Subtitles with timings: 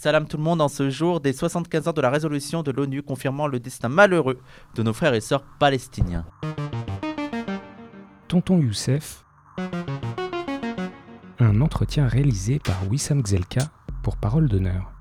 [0.00, 3.02] Salam tout le monde en ce jour des 75 ans de la résolution de l'ONU
[3.02, 4.38] confirmant le destin malheureux
[4.76, 6.24] de nos frères et sœurs palestiniens.
[8.28, 9.24] Tonton Youssef,
[11.40, 13.72] un entretien réalisé par Wissam Gzelka
[14.04, 14.92] pour Parole d'honneur.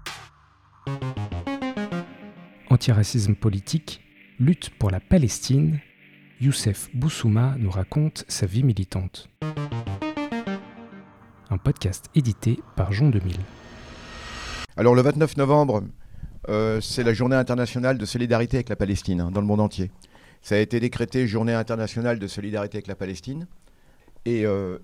[2.71, 4.01] Antiracisme politique,
[4.39, 5.79] lutte pour la Palestine,
[6.41, 9.29] Youssef Boussouma nous raconte sa vie militante.
[11.51, 13.37] Un podcast édité par Jean 2000.
[14.79, 15.83] Alors le 29 novembre,
[16.49, 19.89] euh, c'est la journée internationale de solidarité avec la Palestine hein, dans le monde entier.
[20.43, 23.47] Ça a été décrété journée internationale de solidarité avec la Palestine.
[24.25, 24.77] Et, euh,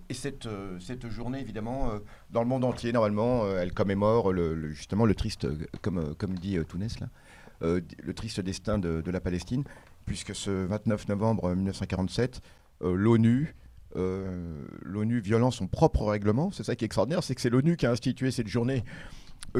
[0.47, 1.91] euh, cette, journée, évidemment,
[2.31, 4.33] dans le monde entier, normalement, elle commémore
[4.71, 5.47] justement le triste,
[5.83, 7.07] comme, comme dit Tounès, là,
[7.61, 9.63] le triste destin de, de, la Palestine,
[10.07, 12.41] puisque ce 29 novembre 1947,
[12.81, 13.55] l'ONU
[13.95, 16.49] l'ONU violant son propre règlement.
[16.52, 18.83] C'est ça qui est extraordinaire, c'est que c'est l'ONU qui a institué cette journée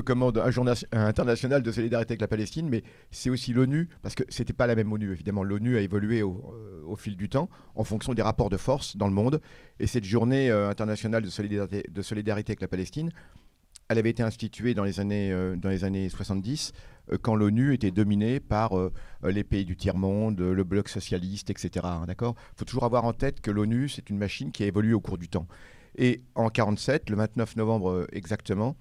[0.02, 4.24] commande un journal international de solidarité avec la Palestine, mais c'est aussi l'ONU, parce que
[4.30, 5.44] c'était pas la même ONU, évidemment.
[5.44, 9.08] L'ONU a évolué au, euh, fil du temps en fonction des rapports de force dans
[9.08, 9.42] le monde.
[9.80, 11.30] Et cette journée euh, internationale de
[12.02, 13.12] solidarité, avec la Palestine,
[13.90, 16.72] elle avait été instituée dans les années, euh, dans les années 70,
[17.22, 18.72] quand l'ONU était dominée par
[19.26, 21.70] les pays du tiers-monde, le bloc socialiste, etc.
[21.84, 22.36] Hein, d'accord?
[22.54, 25.02] Il faut toujours avoir en tête que l'ONU, c'est une machine qui a évolué au
[25.02, 25.46] cours du temps.
[25.98, 28.78] Et en 1947, le 29 novembre exactement,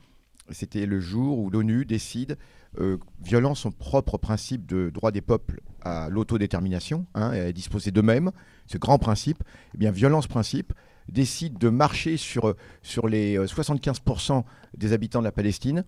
[0.52, 2.36] c'était le jour où l'ONU décide,
[2.80, 7.90] euh, violant son propre principe de droit des peuples à l'autodétermination, hein, et à disposer
[7.90, 8.30] d'eux-mêmes,
[8.66, 9.42] ce grand principe,
[9.74, 10.72] eh bien, violant ce principe,
[11.08, 14.42] décide de marcher sur, sur les 75% euh,
[14.76, 15.84] des habitants de la Palestine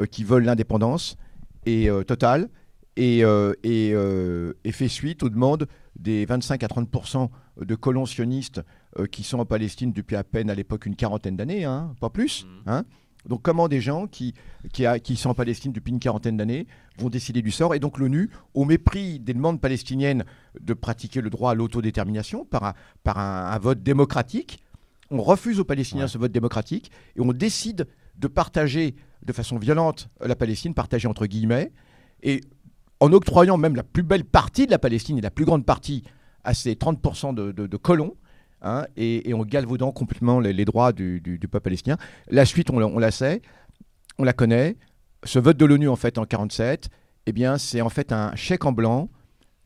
[0.00, 1.18] euh, qui veulent l'indépendance
[1.66, 2.48] et totale
[2.96, 7.28] et, et, fait suite aux demandes des 25 à 30%
[7.60, 8.62] de colons sionistes
[9.12, 12.48] qui sont en Palestine depuis à peine à l'époque une quarantaine d'années, hein, pas plus.
[12.66, 12.82] Mmh.
[13.26, 14.34] Donc comment des gens qui,
[14.72, 16.66] qui, sont en Palestine depuis une quarantaine d'années
[16.98, 17.74] vont décider du sort?
[17.74, 20.24] Et donc l'ONU, au mépris des demandes palestiniennes
[20.60, 24.62] de pratiquer le droit à l'autodétermination par un, par un, vote démocratique,
[25.10, 27.86] on refuse aux Palestiniens ce vote démocratique et on décide
[28.18, 31.72] de partager de façon violente la Palestine, partager entre guillemets,
[32.22, 32.40] et
[32.98, 36.02] en octroyant même la plus belle partie de la Palestine et la plus grande partie
[36.44, 38.16] à ces 30% de colons,
[38.64, 41.96] Hein, et, en galvaudant complètement les, droits du, peuple palestinien.
[42.28, 43.42] La suite, on, la sait,
[44.18, 44.76] on la connaît.
[45.24, 46.88] Ce vote de l'ONU, en fait, en 1947,
[47.26, 49.08] eh c'est en fait un chèque en blanc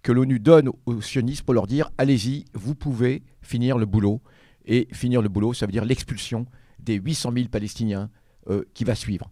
[0.02, 4.22] que l'ONU donne aux sionistes pour leur dire allez-y, vous pouvez finir le boulot.
[4.64, 6.46] Et finir le boulot, ça veut dire l'expulsion
[6.78, 8.10] des 800 000 Palestiniens
[8.48, 9.30] euh, qui va suivre.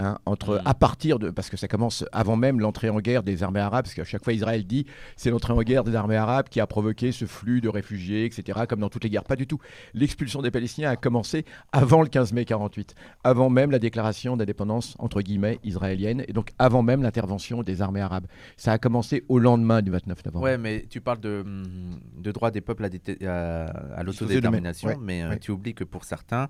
[0.00, 0.62] Hein, entre, mm.
[0.64, 3.84] à partir de, parce que ça commence avant même l'entrée en guerre des armées arabes,
[3.84, 6.66] parce qu'à chaque fois Israël dit c'est l'entrée en guerre des armées arabes qui a
[6.66, 9.24] provoqué ce flux de réfugiés, etc., comme dans toutes les guerres.
[9.24, 9.58] Pas du tout.
[9.92, 12.94] L'expulsion des Palestiniens a commencé avant le 15 mai 48,
[13.24, 18.00] avant même la déclaration d'indépendance, entre guillemets, israélienne, et donc avant même l'intervention des armées
[18.00, 18.26] arabes.
[18.56, 20.44] Ça a commencé au lendemain du 29 novembre.
[20.44, 22.88] Ouais, mais tu parles de, mm, de droit des peuples
[23.26, 23.64] à,
[23.96, 26.48] à, l'autodétermination, mais euh, tu oublies que pour certains,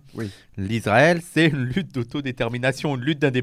[0.56, 3.40] l'Israël, c'est une lutte d'autodétermination, une lutte d'indépendance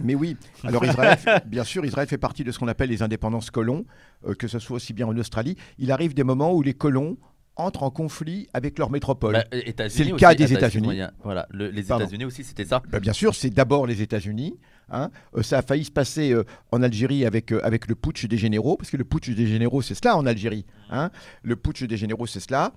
[0.00, 0.36] mais oui.
[0.62, 3.84] Alors Israël, bien sûr, Israël fait partie de ce qu'on appelle les indépendances colons,
[4.26, 5.56] euh, que ce soit aussi bien en Australie.
[5.78, 7.16] Il arrive des moments où les colons
[7.56, 9.34] entrent en conflit avec leur métropole.
[9.34, 11.00] Bah, c'est le cas des États-Unis.
[11.22, 12.82] Voilà, les États-Unis aussi, c'était ça.
[12.90, 14.58] Bah, bien sûr, c'est d'abord les États-Unis.
[14.90, 15.10] Hein.
[15.36, 18.76] Euh, ça a failli se passer euh, en Algérie avec, avec le putsch des généraux,
[18.76, 20.66] parce que le putsch des généraux, c'est cela en Algérie.
[20.90, 21.10] Hein.
[21.42, 22.72] Le putsch des généraux, c'est cela.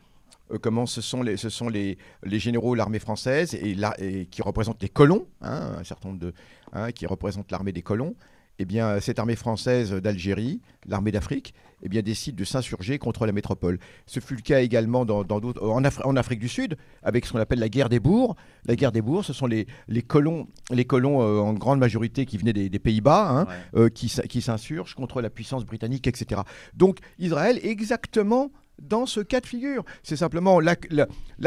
[0.51, 4.25] Euh, comment ce sont les, ce sont les, les généraux de l'armée française et, et,
[4.27, 6.33] qui représentent les colons, hein, un certain nombre de,
[6.73, 8.15] hein, qui représentent l'armée des colons.
[8.59, 11.53] Eh bien, cette armée française d'Algérie, l'armée d'Afrique,
[11.83, 13.77] eh bien, décide de s'insurger contre la métropole.
[14.07, 17.69] Ce fut le cas également dans, en, Afrique du Sud, avec ce qu'on appelle la
[17.69, 18.35] guerre des bourgs.
[18.65, 22.25] La guerre des bourgs, ce sont les, les colons, les colons euh, en grande majorité
[22.25, 26.41] qui venaient des, Pays-Bas, hein, euh, qui, qui s'insurgent contre la puissance britannique, etc.
[26.73, 28.49] Donc, Israël, exactement
[28.81, 29.83] dans ce cas de figure.
[30.03, 30.75] C'est simplement la,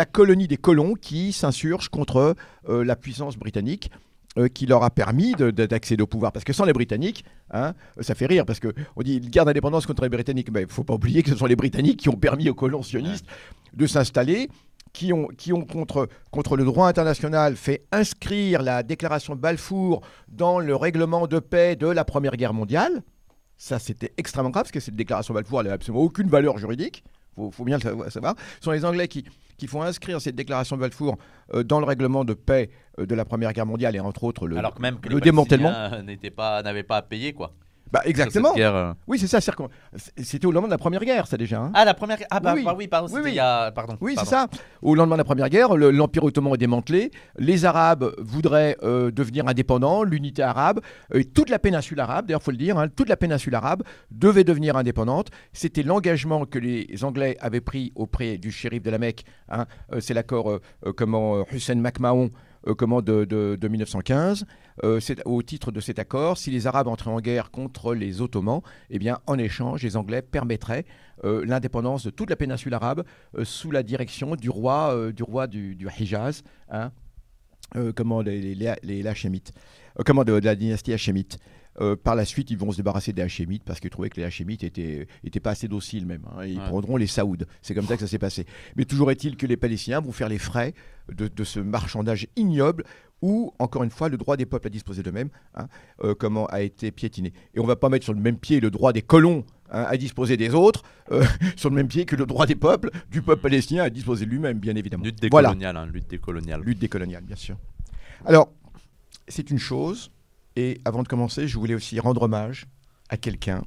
[0.06, 2.34] colonie des colons qui s'insurge contre
[2.68, 3.90] euh, la puissance britannique.
[4.38, 6.30] Euh, qui leur a permis d'accéder au pouvoir.
[6.30, 10.04] Parce que sans les Britanniques, hein, ça fait rire, parce qu'on dit guerre d'indépendance contre
[10.04, 12.16] les Britanniques, mais il ne faut pas oublier que ce sont les Britanniques qui ont
[12.16, 13.26] permis aux colons sionistes
[13.72, 14.48] de s'installer,
[14.92, 20.00] qui ont, qui ont contre, contre le droit international fait inscrire la déclaration de Balfour
[20.28, 23.02] dans le règlement de paix de la Première Guerre mondiale.
[23.56, 27.02] Ça, c'était extrêmement grave, parce que cette déclaration de Balfour n'a absolument aucune valeur juridique
[27.34, 28.34] faut, faut bien le savoir.
[28.58, 29.24] Ce sont les Anglais qui,
[29.60, 31.18] qui font inscrire cette déclaration de Balfour
[31.54, 34.48] euh, dans le règlement de paix euh, de la Première Guerre mondiale et entre autres
[34.48, 35.70] le, Alors que même le démantèlement
[36.02, 37.52] n'avait pas, pas à payer quoi.
[37.92, 38.52] Bah exactement.
[38.56, 38.94] Euh.
[39.06, 39.40] Oui, c'est ça.
[40.16, 41.60] C'était au lendemain de la Première Guerre, ça déjà.
[41.60, 41.72] Hein.
[41.74, 43.12] ah, la Première Ah, bah oui, bah, oui pardon.
[43.12, 43.36] Oui,
[43.74, 43.96] pardon.
[44.00, 44.48] Oui, c'est ça.
[44.82, 47.10] Au lendemain de la Première Guerre, l'Empire ottoman est démantelé.
[47.38, 50.80] Les Arabes voudraient euh, devenir indépendants, l'unité arabe.
[51.12, 54.44] Et toute la péninsule arabe, d'ailleurs, faut le dire, hein, toute la péninsule arabe devait
[54.44, 55.30] devenir indépendante.
[55.52, 59.24] C'était l'engagement que les Anglais avaient pris auprès du shérif de la Mecque.
[59.48, 59.66] Hein.
[59.92, 60.60] Euh, c'est l'accord,
[60.96, 62.30] comment, Hussein MacMahon.
[62.76, 64.46] Comment de, de 1915.
[64.84, 68.62] Euh, au titre de cet accord, si les Arabes entraient en guerre contre les Ottomans,
[68.88, 70.86] eh bien, en échange, les Anglais permettraient
[71.24, 73.04] euh, l'indépendance de toute la péninsule arabe
[73.36, 76.92] euh, sous la direction du roi du, roi du, Hijaz, hein,
[77.94, 79.04] comment les, les,
[80.06, 81.38] comment de, la dynastie Hachémite.
[82.02, 84.64] Par la suite, ils vont se débarrasser des Hachémites parce qu'ils trouvaient que les Hachémites
[84.64, 86.22] étaient, étaient pas assez dociles même.
[86.36, 86.44] Hein.
[86.44, 87.44] ils prendront les Saouds.
[87.62, 88.46] C'est comme ça que ça s'est passé.
[88.76, 90.74] Mais toujours est-il que les Palestiniens vont faire les frais
[91.10, 92.84] de, de, ce marchandage ignoble
[93.22, 95.68] où, encore une fois, le droit des peuples à disposer d'eux-mêmes hein,
[96.04, 97.32] euh, comment a été piétiné.
[97.54, 99.84] Et on ne va pas mettre sur le même pied le droit des colons hein,
[99.88, 100.82] à disposer des autres,
[101.12, 101.24] euh,
[101.56, 104.30] sur le même pied que le droit des peuples, du peuple palestinien à disposer de
[104.30, 105.04] lui-même, bien évidemment.
[105.04, 105.80] Lutte décoloniale, voilà.
[105.80, 106.62] hein, lutte décoloniale.
[106.62, 107.56] Lutte décoloniale, bien sûr.
[108.24, 108.52] Alors,
[109.28, 110.10] c'est une chose,
[110.56, 112.66] et avant de commencer, je voulais aussi rendre hommage
[113.08, 113.64] à quelqu'un,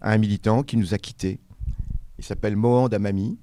[0.00, 1.40] à un militant qui nous a quittés.
[2.18, 3.38] Il s'appelle Mohan Damami.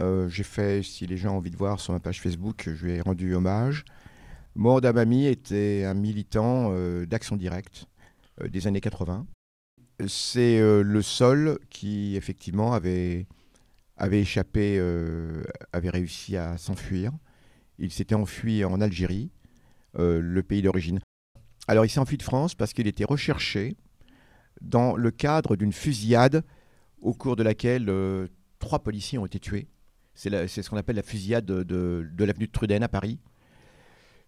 [0.00, 2.86] Euh, j'ai fait, si les gens ont envie de voir sur ma page Facebook, je
[2.86, 3.84] lui ai rendu hommage.
[4.56, 7.86] Mohand Amami était un militant euh, d'Action Directe
[8.40, 9.26] euh, des années 80.
[10.06, 13.26] C'est euh, le seul qui, effectivement, avait,
[13.96, 14.78] avait échappé,
[15.72, 17.12] avait réussi à s'enfuir.
[17.78, 19.30] Il s'était enfui en Algérie,
[19.96, 21.00] le pays d'origine.
[21.66, 23.76] Alors, il s'est enfui de France parce qu'il était recherché
[24.60, 26.44] dans le cadre d'une fusillade
[27.00, 27.90] au cours de laquelle
[28.58, 29.68] trois policiers ont été tués.
[30.14, 33.18] C'est ce qu'on appelle la fusillade de, l'avenue de Truden à Paris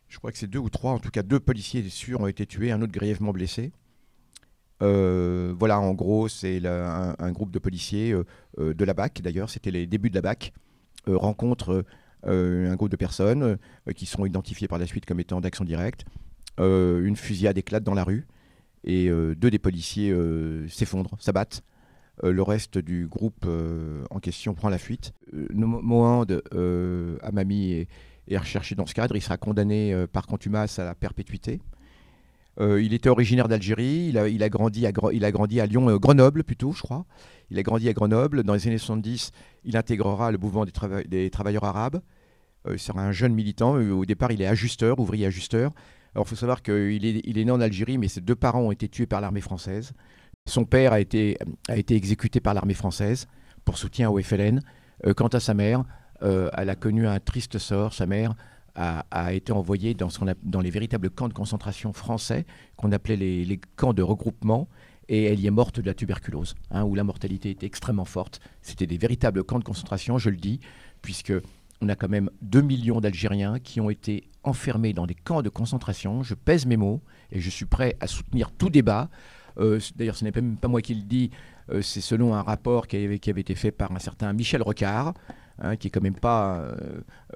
[0.09, 2.47] je crois que c'est deux ou trois, en tout cas deux policiers sûrs ont été
[2.47, 3.73] tués, un autre grièvement blessé.
[4.83, 8.25] Euh, voilà, en gros, c'est un, groupe de policiers euh,
[8.59, 10.53] euh, de la BAC, d'ailleurs, c'était les débuts de la BAC,
[11.07, 11.85] rencontre
[12.25, 13.57] un groupe de personnes
[13.95, 16.05] qui sont identifiées par la suite comme étant d'action directe.
[16.59, 18.27] Une fusillade éclate dans la rue
[18.85, 20.15] et deux des policiers
[20.69, 21.63] s'effondrent, s'abattent.
[22.23, 23.47] le reste du groupe
[24.11, 25.13] en question prend la fuite.
[25.33, 26.41] Mohand,
[27.23, 27.89] Amami et,
[28.29, 29.17] est recherché dans ce cadre.
[29.17, 31.61] Il sera condamné euh, par contumace à la perpétuité.
[32.59, 35.99] Euh, il était originaire d'Algérie, il a, grandi à, il a grandi à Lyon, euh,
[35.99, 37.05] Grenoble plutôt, je crois.
[37.51, 38.45] Il a grandi à Grenoble.
[38.45, 39.31] Dans les années 70,
[39.65, 42.01] il intégrera le mouvement des travailleurs arabes.
[42.71, 43.75] il sera un jeune militant.
[43.75, 45.73] au départ, il est ajusteur, ouvrier ajusteur.
[46.17, 48.89] Alors, il faut savoir qu'il est, né en Algérie, mais ses deux parents ont été
[48.89, 49.93] tués par l'armée française.
[50.47, 51.37] Son père a été,
[51.69, 53.29] exécuté par l'armée française
[53.67, 54.63] pour soutien au FLN.
[55.15, 55.85] quant à sa mère,
[56.23, 57.93] euh, elle a connu un triste sort.
[57.93, 58.35] Sa mère
[58.77, 60.09] a, été envoyée dans,
[60.43, 62.47] dans, les véritables camps de concentration français,
[62.79, 64.71] qu'on appelait les, camps de regroupement,
[65.11, 68.41] et elle y est morte de la tuberculose, hein, où la mortalité était extrêmement forte.
[68.63, 70.61] C'était des véritables camps de concentration, je le dis,
[71.03, 71.35] puisque
[71.81, 75.49] on a quand même 2 millions d'Algériens qui ont été enfermés dans des camps de
[75.49, 76.23] concentration.
[76.23, 77.03] Je pèse mes mots
[77.33, 79.11] et je suis prêt à soutenir tout débat.
[79.59, 81.31] Euh, d'ailleurs, ce n'est même pas moi qui le dis,
[81.71, 85.15] euh, c'est selon un rapport qui avait, été fait par un certain Michel Rocard,
[85.59, 86.69] Hein, qui est quand même pas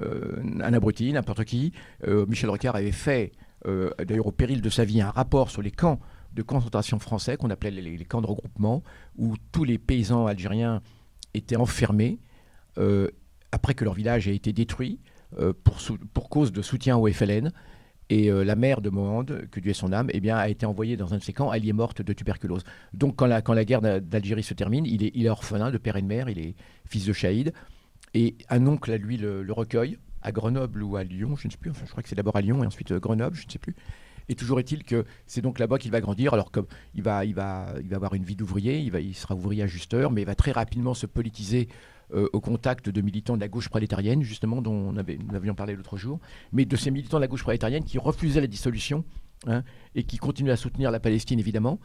[0.03, 1.73] euh, un abruti, n'importe qui.
[2.07, 3.33] Michel Rocard avait fait,
[3.65, 5.99] d'ailleurs au péril de sa vie, un rapport sur les camps
[6.35, 8.83] de concentration français qu'on appelait les, camps de regroupement,
[9.17, 10.83] où tous les paysans algériens
[11.33, 12.19] étaient enfermés
[13.53, 15.01] après que leur village ait été détruit
[15.65, 15.79] pour,
[16.13, 17.53] pour, cause de soutien au FLN.
[18.09, 20.97] Et la mère de Mohand, que Dieu ait son âme, eh bien, a été envoyée
[20.97, 21.53] dans un de ces camps.
[21.53, 22.65] Elle y est morte de tuberculose.
[22.93, 25.79] Donc, quand la, quand la guerre d'Algérie se termine, il est, il est orphelin de
[25.79, 26.29] père et de mère.
[26.29, 27.53] Il est fils de Shahid.
[28.15, 31.59] Et un oncle à lui le, recueille à Grenoble ou à Lyon, je ne sais
[31.59, 33.51] plus, enfin je crois que c'est d'abord à Lyon et ensuite euh, Grenoble, je ne
[33.51, 33.75] sais plus.
[34.29, 36.35] Et toujours est-il que c'est donc là-bas qu'il va grandir.
[36.35, 39.15] Alors comme il va, il va, il va avoir une vie d'ouvrier, il, va, il
[39.15, 41.69] sera ouvrier ajusteur, mais il va très rapidement se politiser
[42.15, 45.55] euh, au contact de militants de la gauche prolétarienne, justement, dont on avait, nous avions
[45.55, 46.19] parlé l'autre jour,
[46.53, 49.05] mais de ces militants de la gauche prolétarienne qui refusaient la dissolution
[49.47, 49.63] hein,
[49.95, 51.79] et qui continuaient à soutenir la Palestine, évidemment.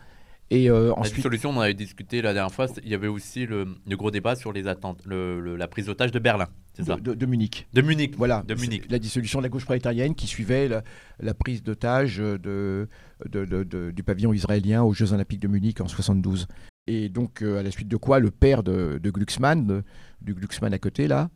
[0.51, 1.17] Et euh, ensuite...
[1.17, 4.35] La solution, on avait discuté la dernière fois, il y avait aussi le, gros débat
[4.35, 7.67] sur les attentes, la prise d'otage de Berlin, c'est ça de, Munich.
[7.73, 8.43] De Munich, voilà.
[8.47, 8.83] De Munich.
[8.89, 10.67] La dissolution de la gauche prolétarienne qui suivait
[11.19, 12.87] la, prise d'otage de,
[13.25, 16.47] du pavillon israélien aux Jeux Olympiques de Munich en 72.
[16.87, 19.83] Et donc, euh, à la suite de quoi, le père de, Glucksmann,
[20.21, 21.29] du Glucksmann à côté, là,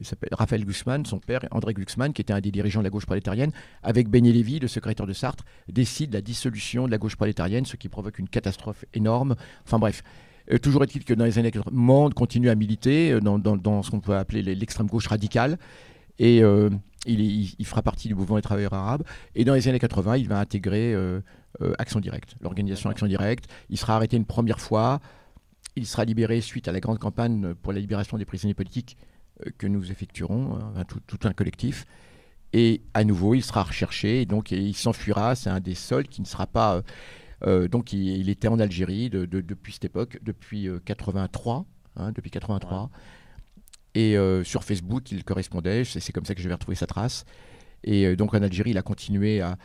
[0.00, 2.90] il s'appelle Raphaël Glucksmann, son père, André Glucksmann, qui était un des dirigeants de la
[2.90, 3.50] gauche prolétarienne,
[3.82, 7.76] avec Beignet Lévy, le secrétaire de Sartre, décide la dissolution de la gauche prolétarienne, ce
[7.76, 9.34] qui provoque une catastrophe énorme.
[9.64, 10.02] Enfin bref.
[10.50, 13.90] Euh, toujours est-il que dans les années 80, Monde continue à militer euh, dans, ce
[13.90, 15.58] qu'on peut appeler l'extrême gauche radicale.
[16.18, 16.68] Et euh,
[17.06, 19.04] il, fera partie du mouvement des travailleurs arabes.
[19.34, 20.94] Et dans les années 80, il va intégrer
[21.78, 23.46] Action Directe, l'organisation Action Directe.
[23.68, 25.00] Il sera arrêté une première fois.
[25.76, 28.96] Il sera libéré suite à la grande campagne pour la libération des prisonniers politiques
[29.58, 31.86] que nous effectuerons, hein, tout, un collectif.
[32.52, 35.34] Et à nouveau, il sera recherché, et donc il s'enfuira.
[35.34, 36.82] C'est un des seuls qui ne sera pas.
[37.70, 41.64] donc il, était en Algérie depuis cette époque, depuis 83,
[41.96, 42.90] hein, depuis 83.
[43.94, 47.24] Et euh, sur Facebook, il correspondait, c'est comme ça que je vais retrouver sa trace.
[47.84, 49.56] Et euh, donc en Algérie, il a continué à,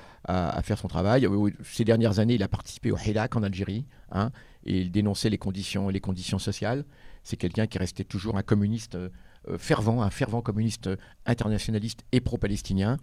[0.64, 1.28] faire son travail.
[1.64, 4.32] Ces dernières années, il a participé au Hirak en Algérie, hein,
[4.66, 6.84] et il dénonçait les conditions, les conditions sociales.
[7.24, 9.10] C'est quelqu'un qui restait toujours un communiste euh,
[9.58, 10.90] fervent, un fervent communiste
[11.26, 12.98] internationaliste et pro-palestinien.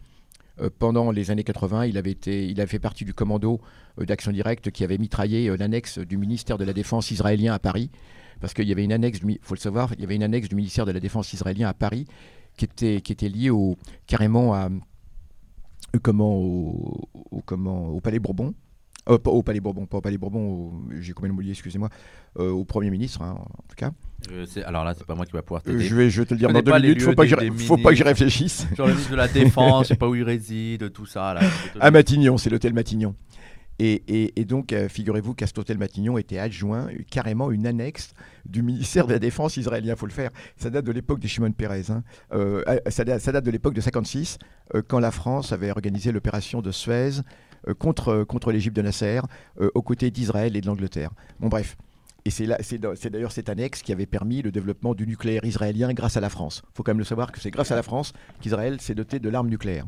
[0.78, 3.60] pendant les années 80, il avait, été, il avait fait partie du commando
[3.98, 7.90] d'action directe qui avait mitraillé l'annexe du ministère de la Défense israélien à Paris
[8.40, 10.48] parce qu'il y avait une annexe, il faut le savoir, il y avait une annexe
[10.48, 12.06] du ministère de la Défense israélien à Paris
[12.56, 14.68] qui était, qui était liée au, carrément à, euh,
[16.02, 18.54] comment, au, comment, au Palais Bourbon.
[19.10, 21.90] Euh, pas au Palais Bourbon, pas au Palais Bourbon, j'ai combien de excusez-moi,
[22.38, 23.90] euh, au Premier ministre, hein, en tout cas.
[24.64, 25.84] alors là, c'est pas moi qui va pouvoir t'aider.
[25.84, 27.96] je, vais, je vais te le dire dans deux minutes, faut pas, faut pas que
[27.96, 28.66] j'y réfléchisse.
[28.74, 31.34] Genre le ministre de la Défense, je sais pas où il réside, tout ça.
[31.34, 31.40] Là,
[31.80, 33.14] à Matignon, c'est l'hôtel Matignon.
[33.78, 38.14] Et, donc, euh, figurez-vous qu'à cet hôtel Matignon était adjoint euh, carrément une annexe
[38.46, 39.94] du ministère de la Défense israélien.
[39.94, 40.30] Il faut le faire.
[40.56, 41.90] Ça date de l'époque de Shimon Peres.
[41.90, 42.04] Hein.
[42.32, 44.38] Euh, ça, date, de l'époque de 56,
[44.88, 47.20] quand la France avait organisé l'opération de Suez
[47.78, 49.20] contre, contre l'Égypte de Nasser,
[49.58, 51.10] aux côtés d'Israël et de l'Angleterre.
[51.40, 51.76] Bon, bref.
[52.26, 52.46] Et c'est,
[53.10, 56.62] d'ailleurs cette annexe qui avait permis le développement du nucléaire israélien grâce à la France.
[56.64, 59.18] Il faut quand même le savoir que c'est grâce à la France qu'Israël s'est doté
[59.18, 59.84] de l'arme nucléaire.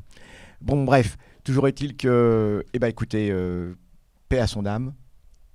[0.61, 3.75] Bon, bref, toujours est-il que, eh ben, écoutez, euh,
[4.29, 4.95] paix à son âme,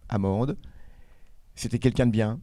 [0.10, 0.58] Amande.
[1.56, 2.40] C'était quelqu'un de bien.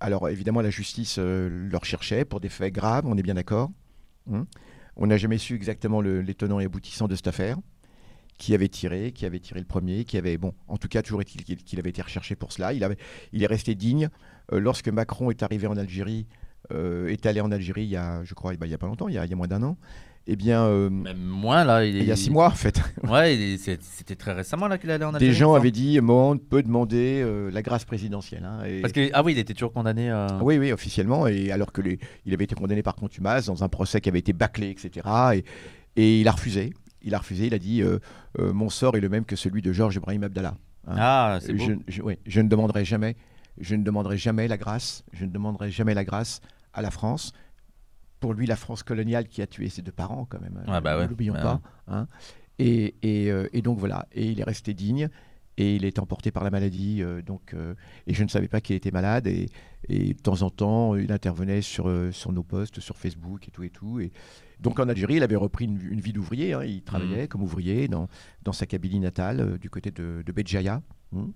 [0.00, 3.70] Alors, évidemment, la justice euh, le recherchait pour des faits graves, on est bien d'accord.
[4.30, 4.46] Hein.
[4.94, 7.58] on n'a jamais su exactement les tenants et aboutissants de cette affaire.
[8.38, 11.20] Qui avait tiré, qui avait tiré le premier, qui avait, bon, en tout cas, toujours
[11.20, 12.72] est-il qu'il avait été recherché pour cela.
[12.72, 14.08] Il, est resté digne.
[14.52, 16.26] Euh, lorsque Macron est arrivé en Algérie,
[16.70, 19.12] est allé en Algérie il y a, je crois, il n'y a pas longtemps, y
[19.12, 19.76] il y a moins d'un an,
[20.26, 21.84] eh bien, euh, même moins là.
[21.84, 22.80] Il, y a six mois en fait.
[23.08, 25.32] ouais, c'était très récemment là qu'il allait en Algérie.
[25.32, 28.44] Des gens avaient dit Monde peut demander euh, la grâce présidentielle.
[28.44, 30.10] Hein, Parce que ah oui, il était toujours condamné.
[30.10, 33.64] Euh, oui, oui, officiellement, et alors que les, il avait été condamné par contumace dans
[33.64, 35.08] un procès qui avait été bâclé, etc.
[35.34, 35.44] Et,
[35.96, 36.72] et il a refusé.
[37.02, 37.46] Il a refusé.
[37.46, 37.82] Il a dit
[38.38, 40.54] mon sort est le même que celui de Georges Ibrahim Abdallah.
[40.86, 40.94] Hein.
[40.98, 41.64] Ah, c'est beau.
[41.88, 43.16] Je, je ne demanderai jamais,
[43.58, 45.04] je ne demanderai jamais la grâce.
[45.12, 46.40] Je ne demanderai jamais la grâce
[46.74, 47.32] à la France
[48.22, 50.62] pour lui la France coloniale qui a tué ses deux parents quand même.
[50.68, 51.60] Ah bah ne l'oublions pas.
[51.88, 52.06] Hein.
[52.60, 55.08] Et, euh, et, donc voilà, et il est resté digne
[55.56, 57.02] et il est emporté par la maladie.
[57.02, 57.74] Euh, donc, euh,
[58.06, 59.26] et je ne savais pas qu'il était malade.
[59.26, 59.48] Et,
[59.88, 63.64] et, de temps en temps, il intervenait sur, sur nos posts, sur Facebook et tout
[63.64, 63.98] et tout.
[63.98, 64.12] Et
[64.60, 66.52] donc en Algérie, il avait repris une, vie d'ouvrier.
[66.52, 66.62] Hein.
[66.62, 67.28] il travaillait mmh.
[67.28, 68.06] comme ouvrier dans,
[68.44, 70.80] dans sa Kabylie natale, du côté de, de Béjaïa.
[71.16, 71.30] Hein.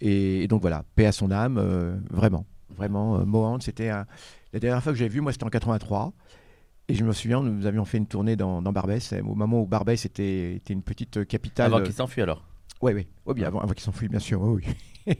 [0.00, 1.58] Et, donc voilà, paix à son âme,
[2.08, 2.46] vraiment.
[2.70, 4.06] Vraiment, Mohand, c'était un
[4.54, 6.12] la dernière fois que j'ai vu, moi, c'était en 83.
[6.86, 10.04] Et je me souviens, nous avions fait une tournée dans, Barbès, au moment où Barbès
[10.06, 11.74] était, était une petite capitale.
[11.74, 12.44] Avant qu'il s'enfuit alors?
[12.80, 13.08] Oui, oui.
[13.26, 14.40] Oh, bien, avant, avant qu'il s'enfuit, bien sûr.
[14.42, 14.64] oui.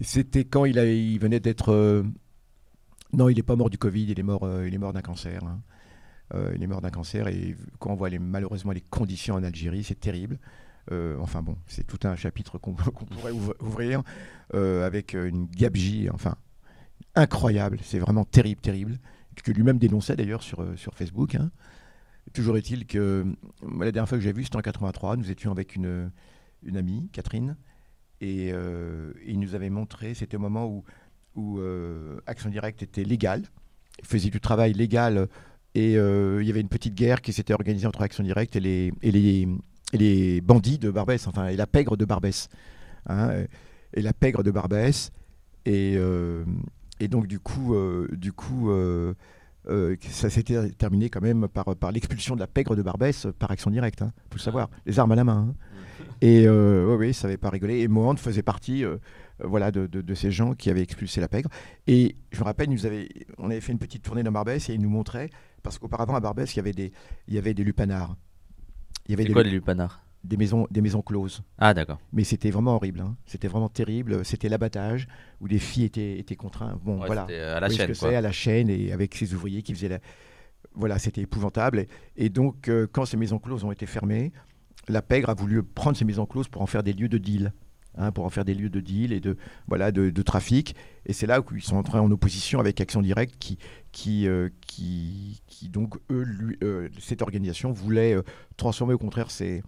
[0.00, 1.72] c'était quand il, a, il venait d'être.
[1.72, 2.04] Euh,
[3.12, 5.02] non, il n'est pas mort du Covid, il est mort, euh, il est mort d'un
[5.02, 5.44] cancer.
[5.44, 5.60] Hein.
[6.34, 9.42] Euh, il est mort d'un cancer et quand on voit les, malheureusement les conditions en
[9.42, 10.38] Algérie, c'est terrible.
[11.20, 12.72] enfin bon, c'est tout un chapitre qu'on
[13.10, 14.02] pourrait ouvrir
[14.52, 16.08] avec une gabegie.
[16.08, 16.36] Enfin,
[17.14, 18.98] incroyable, c'est vraiment terrible, terrible,
[19.42, 21.34] que lui-même dénonçait d'ailleurs sur, euh, sur Facebook.
[21.34, 21.50] Hein.
[22.32, 23.26] Toujours est-il que
[23.62, 26.10] la dernière fois que j'ai vu, c'était en 83, nous étions avec une,
[26.62, 27.56] une amie, Catherine,
[28.20, 30.84] et euh, il nous avait montré, c'était au moment où,
[31.34, 33.42] où euh, Action Directe était légal,
[34.04, 35.28] faisait du travail légal,
[35.74, 38.92] et il y avait une petite guerre qui s'était organisée entre Action Directe et les,
[39.02, 39.48] et les,
[39.92, 42.48] les bandits de Barbès, enfin, et la pègre de Barbès.
[43.06, 43.44] Hein,
[43.94, 45.12] et la pègre de Barbès.
[45.64, 45.96] Et,
[47.00, 49.14] et donc, du coup, euh, du coup euh,
[49.68, 53.50] euh, ça s'était terminé quand même par, par l'expulsion de la pègre de Barbès par
[53.50, 55.48] action directe, hein, faut le savoir, les armes à la main.
[55.48, 55.54] Hein.
[56.20, 57.80] Et oui, ça n'avait pas rigolé.
[57.80, 58.84] Et Mohand faisait partie
[59.42, 61.48] voilà, de, de, ces gens qui avaient expulsé la pègre.
[61.86, 64.74] Et je me rappelle, nous avait, on avait fait une petite tournée dans Barbès et
[64.74, 65.30] il nous montrait,
[65.62, 66.92] parce qu'auparavant à Barbès, il y avait des,
[67.26, 68.16] il y avait des lupanards.
[69.06, 71.42] Il y avait des quoi les lupanards des maisons, des maisons closes.
[71.58, 71.98] Ah, d'accord.
[72.12, 73.00] Mais c'était vraiment horrible.
[73.00, 73.16] Hein.
[73.26, 74.24] C'était vraiment terrible.
[74.24, 75.08] C'était l'abattage
[75.40, 76.78] où des filles étaient, étaient contraintes.
[76.82, 77.22] Bon, voilà.
[77.22, 77.94] À la chaîne.
[77.94, 79.98] C'est à la chaîne et avec ces ouvriers qui faisaient la.
[80.74, 81.86] Voilà, c'était épouvantable.
[82.16, 84.30] Et, donc, euh, quand ces maisons closes ont été fermées,
[84.88, 87.52] la pègre a voulu prendre ces maisons closes pour en faire des lieux de deal.
[87.98, 89.36] Hein, pour en faire des lieux de deal et de,
[89.66, 90.76] voilà, de, trafic.
[91.06, 93.58] Et c'est là où ils sont entrés en opposition avec Action Directe qui,
[93.90, 98.16] qui, euh, qui, qui donc, eux, lui, euh, cette organisation voulait
[98.56, 99.64] transformer au contraire ces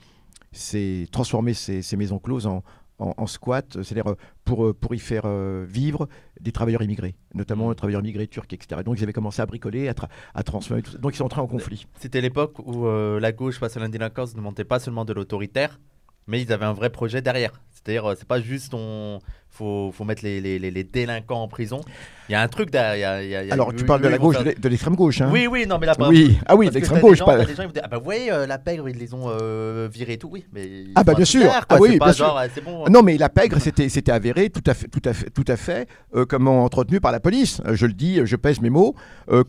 [1.11, 2.63] transformer ces, ces, maisons closes en,
[2.99, 5.27] en, squat, c'est-à-dire pour, pour y faire
[5.65, 6.09] vivre
[6.41, 7.77] des travailleurs immigrés, notamment les mmh.
[7.77, 8.83] travailleurs immigrés turcs, etc.
[8.85, 9.95] Donc ils avaient commencé à bricoler, à,
[10.35, 11.87] à transformer, tout donc ils sont entrés en conflit.
[11.99, 15.81] C'était l'époque où la gauche face à l'indélinquance ne montait pas seulement de l'autoritaire,
[16.27, 17.53] mais ils avaient un vrai projet derrière.
[17.71, 19.21] C'est-à-dire, c'est pas juste on
[19.53, 21.81] faut, faut mettre les, les, les, délinquants en prison.
[22.29, 23.21] Il y a un truc derrière.
[23.23, 25.21] Y a, y a, Alors, tu parles de la gauche, de l'extrême gauche.
[25.21, 26.39] Hein oui, oui, non, mais là, oui.
[26.47, 27.19] Ah oui, l'extrême gauche.
[27.19, 27.45] Gens, pas...
[27.45, 29.27] Des gens, ils vont dire, ah bah, vous voyez, euh, la pègre, ils les ont
[29.27, 30.31] euh, virés et tout.
[30.33, 30.85] Oui, mais.
[30.95, 31.51] Ah bah, bien sûr.
[31.69, 32.35] ah oui, bien sûr.
[32.65, 35.57] Bon, non, mais la pègre, c'était avéré, tout à fait, tout à fait, tout à
[35.57, 37.61] fait euh, comment entretenu par la police.
[37.73, 38.95] Je le dis, je pèse mes mots.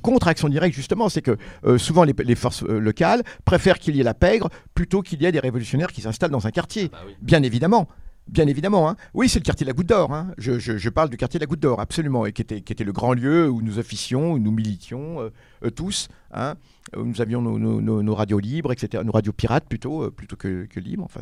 [0.01, 1.37] contre action directe, justement, c'est que
[1.77, 5.31] souvent les, les forces locales préfèrent qu'il y ait la pègre plutôt qu'il y ait
[5.31, 6.89] des révolutionnaires qui s'installent dans un quartier.
[6.93, 7.11] Ah bah.
[7.21, 7.87] Bien évidemment.
[8.29, 8.95] Bien évidemment, hein.
[9.13, 10.13] oui, c'est le quartier de la Goutte d'Or.
[10.13, 10.31] Hein.
[10.37, 12.93] Je, parle du quartier de la Goutte d'Or, absolument, et qui était, qui était, le
[12.93, 15.29] grand lieu où nous officions, où nous militions euh,
[15.65, 16.07] euh, tous.
[16.31, 16.55] Hein.
[16.95, 21.03] Où nous avions nos, radios libres, etc., nos radios pirates plutôt, euh, plutôt que, libres.
[21.03, 21.19] Enfin,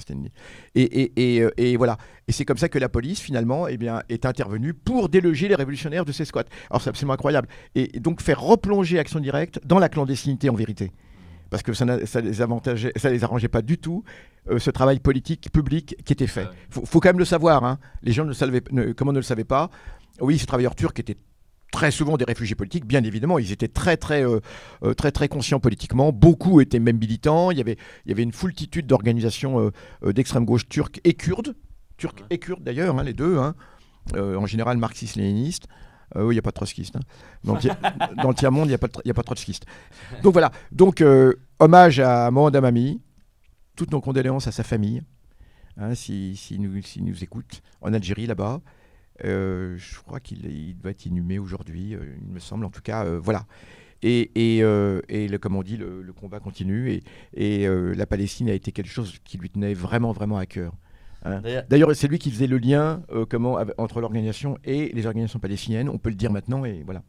[0.75, 1.97] et, et, voilà.
[2.27, 5.55] Et c'est comme ça que la police, finalement, eh bien, est intervenue pour déloger les
[5.55, 6.45] révolutionnaires de ces squats.
[6.69, 7.47] Alors, c'est absolument incroyable.
[7.73, 10.91] Et, donc, faire replonger Action Directe dans la clandestinité, en vérité
[11.51, 12.33] parce que ça ne ça les,
[12.95, 14.03] ça les arrangeait pas du tout.
[14.49, 16.47] Euh, ce travail politique public qui était fait.
[16.75, 17.63] Il faut, quand même le savoir.
[17.63, 17.77] Hein.
[18.01, 18.63] Les gens ne savaient,
[18.97, 19.69] comment ne le savaient pas?
[20.19, 21.17] Oui, ces travailleurs turcs étaient
[21.71, 23.37] très souvent des réfugiés politiques, bien évidemment.
[23.37, 24.39] Ils étaient très, très, euh,
[24.83, 26.11] euh, très, très conscients politiquement.
[26.13, 27.51] Beaucoup étaient même militants.
[27.51, 29.71] Il y avait, il y avait une foultitude d'organisations
[30.03, 31.53] d'extrême gauche turques et kurdes,
[31.97, 33.37] turcs et kurdes d'ailleurs, hein, les deux.
[33.37, 33.55] Hein.
[34.15, 35.67] en général marxistes-léninistes.
[36.15, 36.97] Oui, il n'y a pas de trotskistes.
[37.43, 39.65] Dans, le tiers-monde, il n'y a, pas de, de trotskistes.
[40.23, 40.51] Donc voilà.
[40.71, 41.03] Donc,
[41.59, 43.01] hommage à Mohamed Amami,
[43.75, 45.01] toutes nos condoléances à sa famille,
[45.77, 48.61] hein, s'il si, nous, nous écoute, en Algérie là-bas.
[49.23, 52.65] Euh, je crois qu'il doit être inhumé aujourd'hui, euh, il me semble.
[52.65, 53.45] En tout cas, euh, voilà.
[54.03, 54.63] Et, et,
[55.09, 56.91] et comme on dit, le, combat continue.
[56.91, 57.03] Et,
[57.33, 60.73] et la Palestine a été quelque chose qui lui tenait vraiment, vraiment à cœur.
[61.23, 61.41] Hein.
[61.69, 65.89] D'ailleurs, c'est lui qui faisait le lien comment, entre l'organisation et les organisations palestiniennes.
[65.89, 67.03] On peut le dire maintenant, et voilà.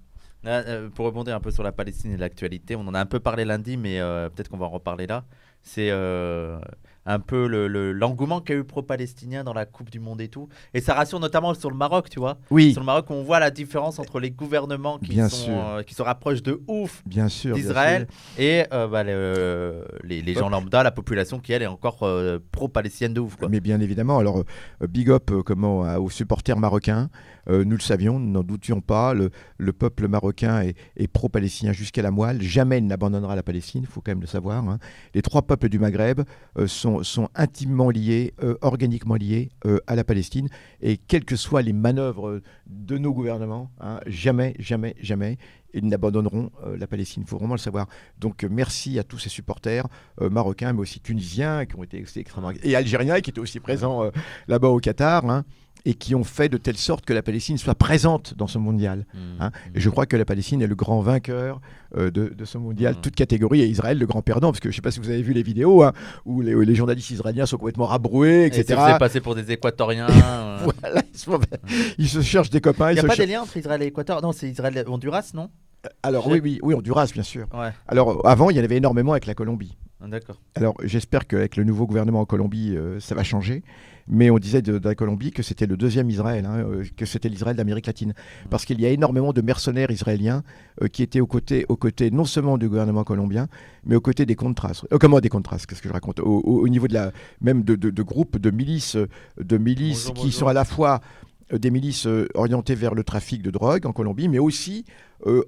[0.94, 3.44] pour rebondir un peu sur la Palestine et l'actualité, on en a un peu parlé
[3.44, 3.98] lundi, mais
[4.34, 5.24] peut-être qu'on va en reparler là
[5.62, 6.58] c'est euh,
[7.06, 7.46] un peu
[7.92, 10.48] l'engouement le, qu'a eu pro-palestinien dans la Coupe du Monde et tout.
[10.74, 12.38] Et ça rassure notamment sur le Maroc, tu vois.
[12.50, 12.72] Oui.
[12.72, 16.02] Sur le Maroc, on voit la différence entre les gouvernements qui, sont, euh, qui se
[16.02, 18.06] rapprochent de ouf d'Israël
[18.38, 22.06] et euh, bah, les, les, gens lambda, la population qui, elle, est encore
[22.52, 23.36] pro-palestinienne de ouf.
[23.36, 23.48] Quoi.
[23.48, 24.44] Mais bien évidemment, alors,
[24.88, 27.08] big up comment, aux supporters marocains.
[27.48, 29.14] nous le savions, nous n'en doutions pas.
[29.14, 32.40] Le, le peuple marocain est, est pro-palestinien jusqu'à la moelle.
[32.42, 34.68] Jamais il n'abandonnera la Palestine, il faut quand même le savoir.
[34.68, 34.78] Hein.
[35.14, 36.22] Les trois peuples du Maghreb
[36.66, 40.48] sont sont, intimement liés, euh, organiquement liés euh, à la Palestine.
[40.80, 45.38] Et quelles que soient les manœuvres de nos gouvernements, hein, jamais, jamais, jamais,
[45.74, 47.22] ils n'abandonneront euh, la Palestine.
[47.24, 47.86] Il faut vraiment le savoir.
[48.18, 49.86] Donc merci à tous ces supporters
[50.20, 52.52] marocains, mais aussi tunisiens, qui ont été extrêmement...
[52.62, 54.10] et algériens, qui étaient aussi présents
[54.48, 55.24] là-bas au Qatar.
[55.28, 55.44] Hein
[55.84, 59.06] et qui ont fait de telle sorte que la Palestine soit présente dans ce mondial.
[59.14, 59.18] Mmh.
[59.40, 59.50] Hein.
[59.74, 61.60] Et je crois que la Palestine est le grand vainqueur
[61.96, 63.00] euh, de, ce mondial, mmh.
[63.00, 65.10] toute catégorie, et Israël le grand perdant, parce que je ne sais pas si vous
[65.10, 65.92] avez vu les vidéos hein,
[66.24, 68.64] où les, journalistes israéliens sont complètement rabroués, etc.
[68.88, 70.08] Ils se passé pour des Équatoriens.
[70.08, 70.66] Euh.
[70.80, 71.02] voilà,
[71.98, 72.90] ils, se cherchent des copains.
[72.90, 74.22] Il n'y a pas des liens entre Israël et Équateur?
[74.22, 75.50] Non, c'est Israël-Honduras, non?
[75.84, 77.46] Euh, alors oui, oui, oui, Honduras, bien sûr.
[77.88, 79.76] Alors avant, il y en avait énormément avec la Colombie.
[80.00, 80.40] Ah, d'accord.
[80.54, 83.62] Alors j'espère qu'avec le nouveau gouvernement en Colombie, ça va changer
[84.08, 87.28] mais on disait de, la Colombie que c'était le deuxième Israël, hein, euh, que c'était
[87.28, 88.14] l'Israël d'Amérique latine.
[88.50, 90.42] Parce qu'il y a énormément de mercenaires israéliens
[90.82, 93.48] euh, qui étaient aux côtés, aux côtés non seulement du gouvernement colombien,
[93.84, 94.72] mais aux côtés des contras.
[94.92, 96.20] Euh, comment des contras Qu'est-ce que je raconte?
[96.20, 98.96] Au, niveau de la, même de, groupes de milices,
[99.38, 101.00] de milices qui sont à la fois
[101.52, 104.84] des milices orientées vers le trafic de drogue en Colombie, mais aussi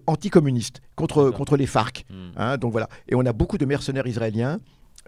[0.06, 2.04] anticommunistes contre, contre les FARC.
[2.10, 2.30] Hmm.
[2.36, 2.88] Hein, donc voilà.
[3.08, 4.60] Et on a beaucoup de mercenaires israéliens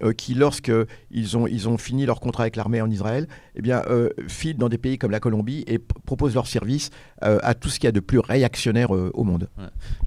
[0.02, 3.82] euh, qui, lorsqu'ils ont, ils ont fini leur contrat avec l'armée en Israël, eh bien,
[3.88, 6.90] euh, filent dans des pays comme la Colombie et proposent leur service
[7.24, 9.48] euh, à tout ce qu'il y a de plus réactionnaire au monde.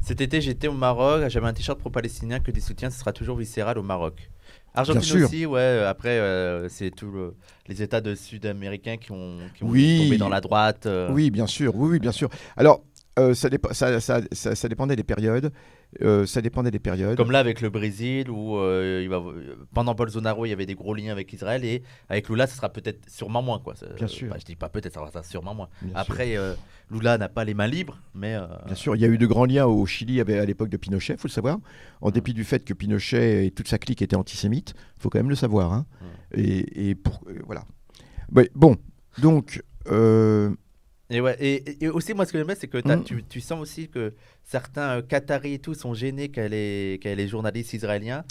[0.02, 3.38] Cet été, j'étais au Maroc, j'avais un t-shirt pro-palestinien que des soutiens, ce sera toujours
[3.38, 4.30] viscéral au Maroc.
[4.75, 5.84] Argentine aussi, ouais.
[5.88, 6.19] Après,
[6.69, 7.12] c'est tous
[7.67, 10.88] les États de Sud-américains qui ont, qui ont tombé dans la droite.
[11.12, 11.75] Oui, bien sûr.
[11.75, 12.30] Oui, oui, bien sûr.
[12.56, 12.84] Alors,
[13.34, 13.99] ça, ça,
[14.32, 15.51] ça, ça, dépendait des périodes.
[16.01, 17.17] Euh, ça dépendait des périodes.
[17.17, 19.23] Comme là avec le Brésil, où euh, il va,
[19.73, 22.69] pendant Bolsonaro, il y avait des gros liens avec Israël, et avec Lula, ça sera
[22.69, 23.60] peut-être sûrement moins.
[23.60, 23.73] Quoi.
[23.97, 24.34] Bien sûr.
[24.38, 25.69] je dis pas peut-être, ça sera sûrement moins.
[25.95, 26.53] Après, euh,
[26.91, 28.38] Lula n'a pas les mains libres, mais...
[28.67, 31.13] Bien sûr, il y a eu de grands liens au Chili à l'époque de Pinochet,
[31.13, 31.58] il faut le savoir.
[32.01, 35.19] En dépit du fait que Pinochet et toute sa clique étaient antisémites, il faut quand
[35.19, 35.73] même le savoir.
[35.73, 35.86] Hein.
[36.36, 37.65] Et, et, pour, voilà.
[38.53, 38.77] bon,
[39.17, 39.63] donc...
[41.12, 43.04] Et, ouais, et, aussi, moi, ce que j'aime c'est que mmh.
[43.04, 47.28] tu, tu, sens aussi que certains euh, Qataris et tout sont gênés qu'elle est, les
[47.28, 48.24] journalistes israéliens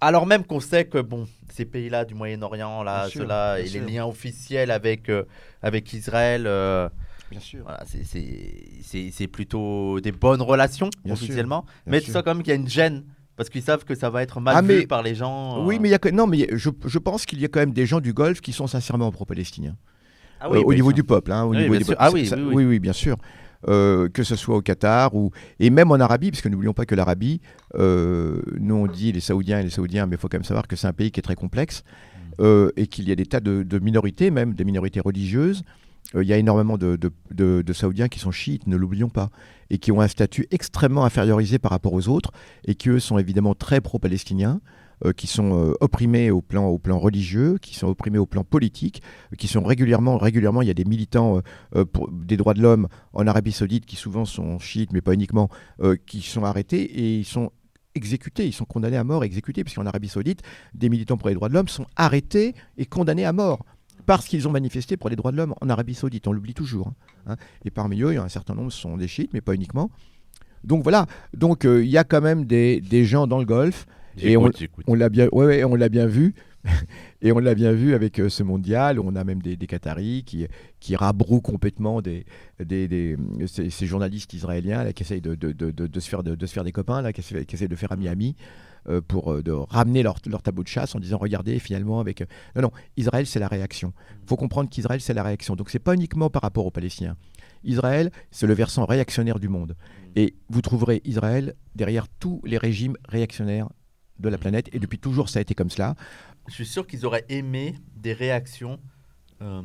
[0.00, 4.72] Alors même qu'on sait que bon, ces pays-là du Moyen-Orient, là, ceux-là, les liens officiels
[4.72, 5.22] avec, euh,
[5.62, 6.88] avec Israël, euh,
[7.30, 7.62] Bien sûr.
[7.62, 11.62] voilà, c'est- plutôt des bonnes relations Bien officiellement.
[11.62, 13.04] bien mais tu sens quand même qu'il y a une gêne
[13.36, 15.60] parce qu'ils savent que ça va être mal Ah, vu mais- par les gens.
[15.62, 15.64] euh.
[15.66, 17.48] Oui, mais il y a que- non, mais a- je, je pense qu'il y a
[17.48, 19.76] quand même des gens du Golfe qui sont sincèrement pro-palestiniens.
[20.44, 20.94] Ah Euh, au bien niveau sûr.
[20.94, 21.32] du peuple.
[21.32, 21.96] hein, au Oui, niveau du peuple.
[22.00, 22.78] Ah oui, Ça- oui, oui.
[22.78, 23.16] bien sûr.
[23.66, 26.84] Euh, que ce soit au Qatar ou et même en Arabie, parce que n'oublions pas
[26.84, 27.40] que l'Arabie,
[27.76, 30.68] euh, nous on dit les Saoudiens et les Saoudiens, mais il faut quand même savoir
[30.68, 31.82] que c'est un pays qui est très complexe
[32.38, 32.68] Mm.
[32.76, 35.62] et qu'il y a des tas de, de minorités, même des minorités religieuses.
[36.14, 36.98] Il y a énormément de,
[37.30, 39.30] de- Saoudiens qui sont chiites, ne l'oublions pas,
[39.70, 42.32] et qui ont un statut extrêmement infériorisé par rapport aux autres,
[42.66, 44.60] et qui eux sont évidemment très pro-palestiniens,
[45.12, 49.02] qui sont euh, opprimés au plan, au plan religieux, qui sont opprimés au plan politique,
[49.32, 51.40] euh, qui sont régulièrement, régulièrement, il y a des militants euh,
[51.76, 55.12] euh, pour- des droits de l'homme en Arabie Saoudite qui souvent sont chiites, mais pas
[55.14, 55.48] uniquement,
[55.80, 57.50] euh, qui sont arrêtés et ils sont
[57.94, 60.42] exécutés, ils sont condamnés à mort, exécutés, parce qu'en Arabie Saoudite,
[60.74, 63.64] des militants pour les droits de l'homme sont arrêtés et condamnés à mort
[64.06, 66.26] parce qu'ils ont manifesté pour les droits de l'homme en Arabie Saoudite.
[66.26, 66.88] On l'oublie toujours.
[66.88, 66.94] hein,
[67.32, 67.36] hein.
[67.64, 69.90] Et parmi eux, il y a un certain nombre sont des chiites, mais pas uniquement.
[70.64, 71.06] Donc voilà.
[71.34, 73.86] Donc euh, il y a quand même des, des gens dans le Golfe.
[74.18, 76.34] Et on, l'a bien, ouais, ouais, on l'a bien vu.
[77.22, 78.98] Et on l'a bien vu avec euh, ce mondial.
[78.98, 80.46] On a même des, des Qataris qui,
[80.80, 82.24] qui rabrouent complètement des,
[82.62, 86.46] des, des- ces, ces journalistes israéliens là, qui essayent de, de, de, se faire, de,
[86.46, 88.34] se faire des copains, là, qui, essayent, qui essayent de faire ami-ami
[88.88, 92.20] euh, pour euh, de ramener leur, leur tableau de chasse en disant regardez finalement avec
[92.20, 93.92] euh, non non Israël c'est la réaction.
[94.22, 95.56] Il faut comprendre qu'Israël c'est la réaction.
[95.56, 97.16] Donc c'est pas uniquement par rapport aux Palestiniens.
[97.64, 99.74] Israël c'est le versant réactionnaire du monde.
[100.16, 103.68] Et vous trouverez Israël derrière tous les régimes réactionnaires
[104.18, 105.94] de la planète et depuis toujours ça a été comme cela
[106.48, 108.78] Je suis sûr qu'ils auraient aimé des réactions
[109.42, 109.62] euh,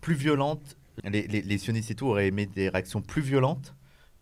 [0.00, 0.76] plus violentes.
[1.04, 3.74] Les, les, les sionistes et tout auraient aimé des réactions plus violentes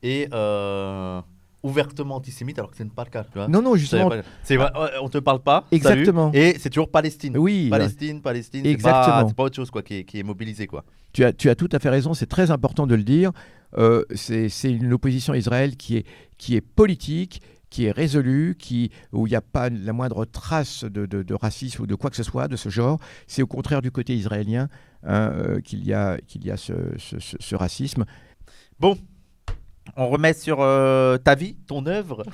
[0.02, 1.20] et euh,
[1.62, 3.24] ouvertement antisémites, alors que ce n'est pas le cas.
[3.24, 3.48] tu vois.
[3.48, 4.22] non non justement pas-
[5.02, 5.66] on te parle pas.
[5.72, 6.30] Exactement.
[6.32, 7.36] et c'est toujours Palestine.
[7.36, 8.62] oui Palestine, Palestine.
[8.64, 9.22] c'est Exactement.
[9.22, 10.66] pas- C'est pas autre chose quoi, qui, est, qui est mobilisé.
[10.66, 10.84] Quoi.
[11.12, 13.32] Tu as, tu as tout à fait raison, c'est très important de le dire.
[13.78, 16.06] Euh, c'est c'est une opposition à Israël qui est,
[16.38, 20.85] qui est politique, qui est résolue, qui, où il n'y a pas la moindre trace
[20.85, 22.98] de, de- de racisme ou de quoi que ce soit de ce genre.
[23.28, 24.68] C'est au contraire du côté israélien
[25.04, 28.04] hein, euh, qu'il y a, qu'il y a ce, ce- ce- ce racisme.
[28.80, 28.98] Bon,
[29.96, 32.24] on remet sur euh, ta vie, ton œuvre.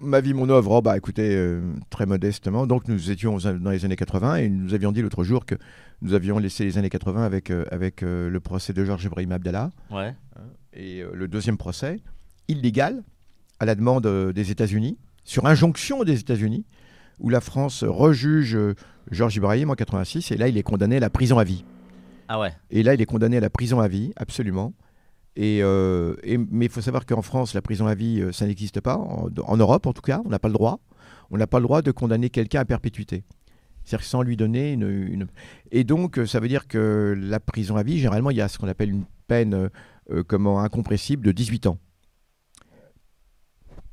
[0.00, 2.66] Ma vie, mon œuvre, oh, bah, écoutez, euh, très modestement.
[2.68, 5.56] Donc nous étions dans les années 80 et nous avions dit l'autre jour que
[6.02, 9.32] nous avions laissé les années 80 avec, euh, avec euh, le procès de Georges Ibrahim
[9.32, 9.70] Abdallah.
[9.90, 10.14] Ouais.
[10.72, 12.00] et euh, le deuxième procès,
[12.46, 13.02] illégal,
[13.60, 16.64] à la demande euh, des États-Unis, sur injonction des États-Unis,
[17.18, 18.74] où la France rejuge euh,
[19.10, 21.64] Georges Ibrahim en 86, et là, il est condamné à la prison à vie.
[22.28, 22.52] Ah ouais.
[22.70, 24.74] Et là, il est condamné à la prison à vie, absolument.
[25.36, 28.80] Et, euh, et- mais il faut savoir qu'en France, la prison à vie, ça n'existe
[28.80, 28.96] pas.
[28.96, 30.80] En, en Europe, en tout cas, on n'a pas le droit.
[31.30, 33.24] On n'a pas le droit de condamner quelqu'un à perpétuité.
[33.84, 35.26] C'est-à-dire sans lui donner une, une-
[35.72, 38.58] Et donc, ça veut dire que la prison à vie, généralement, il y a ce
[38.58, 39.70] qu'on appelle une peine
[40.10, 41.78] euh, comment, incompressible de 18 ans.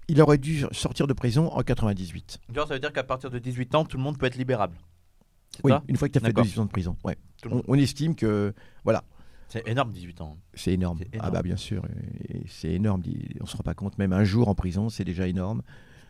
[0.07, 2.39] Il aurait dû sortir de prison en 98.
[2.53, 4.75] Genre, ça veut dire qu'à partir de 18 ans, tout le monde peut être libérable.
[5.63, 5.83] Oui, ça?
[5.87, 6.43] une fois que tu as fait D'accord.
[6.43, 6.97] 18 ans de prison.
[7.03, 7.17] Ouais.
[7.67, 9.03] On, estime que, voilà,
[9.47, 10.37] C'est énorme, 18 ans.
[10.53, 10.99] C'est énorme.
[11.19, 11.83] Ah bah bien sûr,
[12.47, 13.01] c'est énorme.
[13.41, 13.97] On se rend pas compte.
[13.97, 15.61] Même un jour en prison, c'est déjà énorme.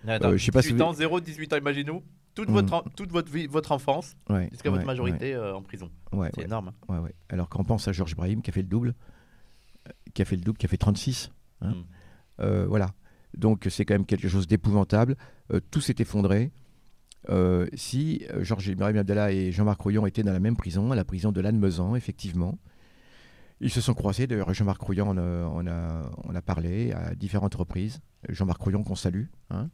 [0.07, 2.03] Attends, Euh, je sais pas si 18 vous- ans, 0, 18 ans, imaginez-vous.
[2.35, 2.53] Toute, Mm.
[2.53, 5.89] votre, toute votre, vie, votre enfance Ouais, jusqu'à ouais, votre majorité euh, en prison.
[6.35, 6.71] C'est énorme.
[6.89, 7.15] ouais.
[7.29, 8.93] Alors quand on pense à Georges Brahim qui a fait le double,
[9.87, 11.31] euh, qui a fait le double, qui a fait 36,
[11.61, 11.83] hein, Mm.
[12.41, 12.91] euh, voilà.
[13.37, 15.15] Donc c'est quand même quelque chose d'épouvantable.
[15.53, 16.51] Euh, tout s'est effondré.
[17.29, 20.95] Euh, si euh, Georges Ibrahim Abdallah et Jean-Marc Rouillon étaient dans la même prison, à
[20.95, 22.57] la prison de Lannemezan, effectivement.
[23.61, 24.27] Ils se sont croisés.
[24.27, 27.99] D'ailleurs, Jean-Marc Rouillon en a, on a, on a parlé à différentes reprises.
[28.29, 29.69] Jean-Marc Rouillon qu'on salue, hein,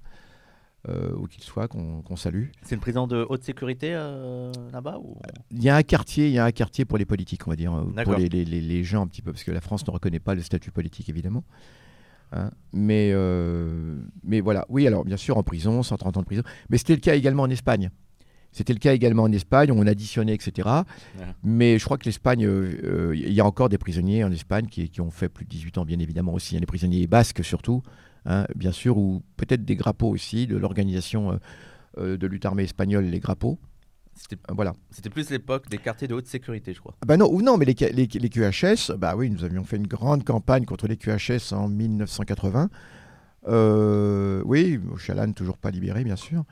[0.87, 2.45] euh, où qu'il soit, qu'on salue.
[2.61, 5.17] C'est une prison de haute sécurité euh, là-bas ou...
[5.49, 7.55] Il y a un quartier, il y a un quartier pour les politiques, on va
[7.55, 7.71] dire,
[8.03, 10.41] pour les- les gens un petit peu, parce que la France ne reconnaît pas le
[10.41, 11.43] statut politique évidemment.
[12.33, 12.49] Hein.
[12.71, 16.77] mais, euh, mais voilà, oui, alors bien sûr en prison, 130 ans de prison, mais
[16.77, 17.89] c'était le cas également en Espagne.
[18.53, 20.67] C'était le cas également en Espagne, on additionnait, etc.
[21.17, 21.25] Ouais.
[21.43, 24.67] Mais je crois que l'Espagne, euh, euh, il y a encore des prisonniers en Espagne
[24.67, 26.53] qui, qui ont fait plus de 18 ans, bien évidemment aussi.
[26.53, 27.81] Il y a des prisonniers basques surtout,
[28.25, 31.39] hein, bien sûr, ou peut-être des grappos aussi, de l'organisation
[31.97, 33.59] euh, de lutte armée espagnole, les grappos.
[34.15, 34.73] C'était Euh, Voilà.
[34.91, 36.95] c'était plus l'époque des quartiers de haute sécurité, je crois.
[37.01, 39.77] Ah Bah non, ou non, mais les, les, les QHS, bah oui, nous avions fait
[39.77, 42.69] une grande campagne contre les QHS en 1980.
[43.47, 46.43] Euh, oui, Chalan toujours pas libéré, bien sûr.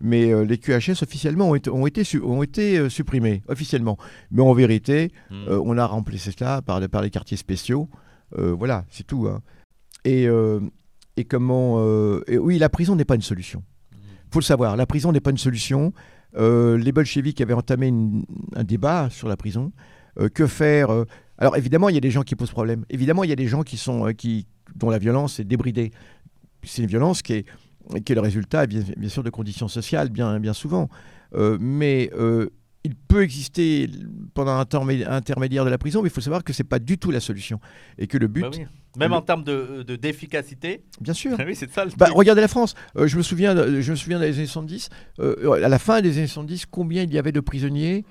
[0.00, 3.96] Mais euh, les QHS officiellement ont été, ont été, ont été euh, supprimés, officiellement.
[4.30, 5.34] Mais en vérité, Mm.
[5.48, 7.88] euh, on a remplacé cela par, par les quartiers spéciaux.
[8.36, 9.28] Voilà, c'est tout.
[9.28, 9.42] hein.
[10.04, 10.26] Et,
[11.16, 11.78] et comment.
[12.26, 13.62] et oui, la prison n'est pas une solution.
[14.32, 15.92] faut le savoir, la prison n'est pas une solution.
[16.36, 17.92] Euh, les bolcheviks avaient entamé
[18.54, 19.72] un débat sur la prison.
[20.20, 21.04] Euh, que faire euh,
[21.38, 22.84] Alors évidemment, il y a des gens qui posent problème.
[22.90, 25.90] Évidemment, il y a des gens qui sont, qui, dont la violence est débridée.
[26.62, 27.46] C'est une violence qui est,
[28.04, 30.88] qui est le résultat, bien, bien sûr, de conditions sociales, bien, bien souvent.
[31.60, 32.10] Mais
[32.84, 33.88] il peut exister
[34.34, 36.78] pendant un temps mé- intermédiaire de la prison, mais il faut savoir que c'est pas
[36.78, 37.58] du tout la solution.
[37.98, 38.66] Et que le but, Bah oui.
[38.96, 40.82] Même le- en termes de de- d'efficacité.
[41.00, 42.74] bien sûr, oui, c'est ça le Bah, regardez la France.
[42.96, 44.88] Euh, je me souviens, de- je me souviens des années 70.
[45.18, 48.04] euh, à la fin des années 70, combien il y avait de prisonniers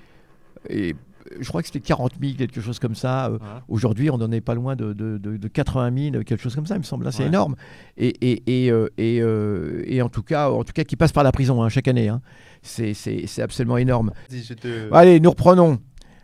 [0.68, 0.96] Et euh,
[1.40, 3.26] je crois que c'était 40 000, quelque chose comme ça.
[3.28, 3.38] Euh.
[3.68, 6.66] Aujourd'hui, on n'en est pas loin de, de- de- de 80 000, quelque chose comme
[6.66, 7.10] ça, il me semble.
[7.12, 7.28] C'est Ouais.
[7.28, 7.54] énorme.
[7.96, 11.12] Et, et, et, euh, et, euh, et en tout cas, en tout cas, qui passent
[11.12, 12.08] par la prison hein, chaque année.
[12.08, 12.20] hein.
[12.62, 12.94] C'est-
[13.40, 14.12] absolument énorme.
[14.28, 15.78] Si je te- Allez, nous reprenons.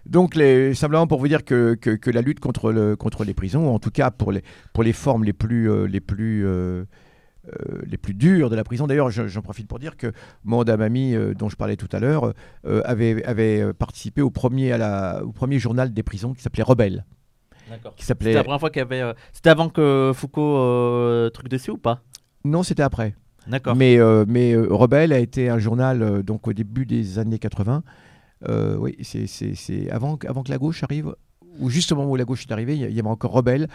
[0.06, 3.34] Donc, les, simplement pour vous dire que, que- que la lutte contre, le, contre les
[3.34, 4.42] prisons, en tout cas pour les,
[4.72, 6.84] pour les formes les plus, euh, les, plus, euh,
[7.48, 8.86] euh, les plus dures de la prison.
[8.86, 10.12] D'ailleurs, je- j'en profite pour dire que
[10.44, 12.32] Manda Mami, euh, dont je parlais tout à l'heure,
[12.66, 16.62] euh, avait, avait participé au premier, à la, au premier journal des prisons qui s'appelait
[16.62, 17.04] Rebelle.
[17.98, 19.14] C'était la première fois qu'il y avait.
[19.32, 22.02] C'était avant que Foucault truc dessus ou pas?
[22.44, 23.14] Non, c'était après.
[23.46, 23.76] D'accord.
[23.76, 27.82] Mais, mais Rebelle a été un journal donc au début des années 80.
[28.48, 31.14] Euh, oui, c'est- avant, que- avant que la gauche arrive,
[31.58, 33.68] ou juste au moment où la gauche est arrivée, il y, avait encore Rebelle.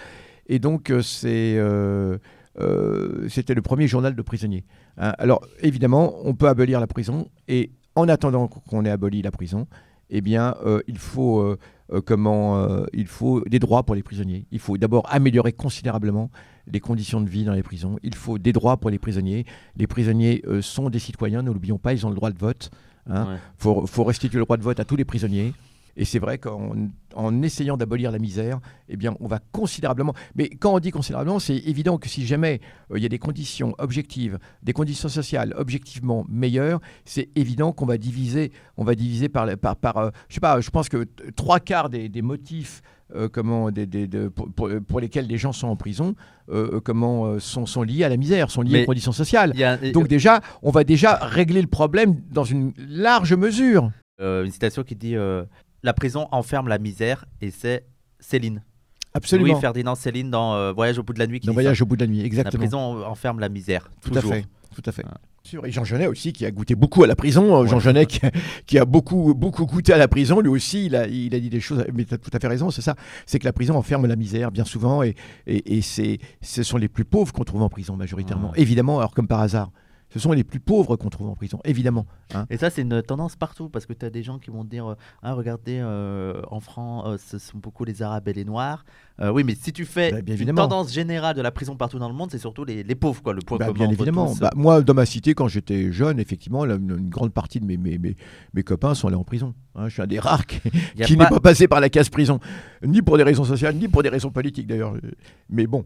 [0.47, 2.17] Et donc, c'est, euh,
[2.59, 4.65] euh, c'était le premier journal de prisonniers.
[4.97, 5.13] hein.
[5.17, 7.27] Alors, évidemment, on peut abolir la prison.
[7.47, 9.67] Et en attendant qu'on ait aboli la prison,
[10.09, 11.41] eh bien, euh, il faut...
[11.41, 11.57] euh,
[12.03, 14.47] comment il faut des droits pour les prisonniers.
[14.49, 16.31] Il faut d'abord améliorer considérablement
[16.65, 17.99] les conditions de vie dans les prisons.
[18.01, 19.45] Il faut des droits pour les prisonniers.
[19.77, 22.71] Les prisonniers sont des citoyens, ne l'oublions pas, ils ont le droit de vote.
[23.07, 23.25] hein.
[23.27, 23.35] Ouais.
[23.35, 25.53] Il faut, faut restituer le droit de vote à tous les prisonniers.
[25.97, 26.73] Et c'est vrai qu'en
[27.15, 30.13] en essayant d'abolir la misère, eh bien, on va considérablement.
[30.35, 32.59] Mais quand on dit considérablement, c'est évident que si jamais
[32.91, 37.85] euh, il y a des conditions objectives, des conditions sociales objectivement meilleures, c'est évident qu'on
[37.85, 41.07] va diviser, on va diviser par, par, par euh, je sais pas, je pense que
[41.37, 42.81] trois quarts des, des motifs.
[43.15, 46.15] euh, comment, des, des- de- pour, pour- pour lesquels les gens sont en prison,
[46.83, 49.53] comment sont, sont liés à la misère, sont liés Mais- aux conditions sociales.
[49.61, 53.91] A Donc déjà, on va déjà régler le problème dans une large mesure.
[54.21, 55.43] euh, une citation qui dit euh,
[55.85, 57.85] La prison enferme la misère et c'est
[58.19, 58.63] Céline.
[59.13, 59.53] Absolument.
[59.53, 61.39] Louis Ferdinand Céline dans euh, Voyage au bout de la nuit.
[61.39, 61.83] Qui Dans dit Voyage ça.
[61.83, 62.59] au bout de la nuit, La exactement.
[62.59, 63.87] prison enferme la misère.
[64.01, 64.31] Tout toujours.
[64.31, 64.45] à fait.
[64.73, 65.03] Tout à fait.
[65.07, 65.17] Ah.
[65.63, 67.61] Et Jean Genet aussi, qui a goûté beaucoup à la prison.
[67.61, 68.19] Euh, Jean Genet, qui,
[68.65, 71.51] qui a beaucoup, beaucoup goûté à la prison, lui aussi, il a, il a dit
[71.51, 71.85] des choses.
[71.93, 72.95] Mais tu as tout à fait raison, c'est ça.
[73.27, 75.03] C'est que la prison enferme la misère, bien souvent.
[75.03, 78.49] Et, et, ce sont les plus pauvres qu'on trouve en prison, majoritairement.
[78.53, 78.59] Ouais.
[78.59, 79.69] Évidemment, alors comme par hasard.
[80.11, 82.05] Ce sont les plus pauvres qu'on trouve en prison, évidemment.
[82.33, 82.45] hein.
[82.49, 84.95] Et ça, c'est une tendance partout parce que tu as des gens qui vont dire
[85.21, 88.85] Ah, regardez, euh, en France, euh, ce sont beaucoup les Arabes et les Noirs.
[89.19, 90.61] Euh, oui, mais si tu fais Bah, bien une évidemment.
[90.67, 93.33] tendance générale de la prison partout dans le monde, c'est surtout les, les pauvres, quoi.
[93.33, 94.33] Le point Bah, commun bien évidemment.
[94.39, 97.75] Bah, moi, dans ma cité, quand j'étais jeune, effectivement, une, une grande partie de mes,
[97.77, 98.15] mes, mes,
[98.53, 99.53] mes copains sont allés en prison.
[99.75, 99.89] hein.
[99.89, 102.39] je suis un des rares qui, pas- n'est pas passé par la case prison,
[102.85, 104.93] ni pour des raisons sociales, ni pour des raisons politiques d'ailleurs.
[105.49, 105.83] Mais bon,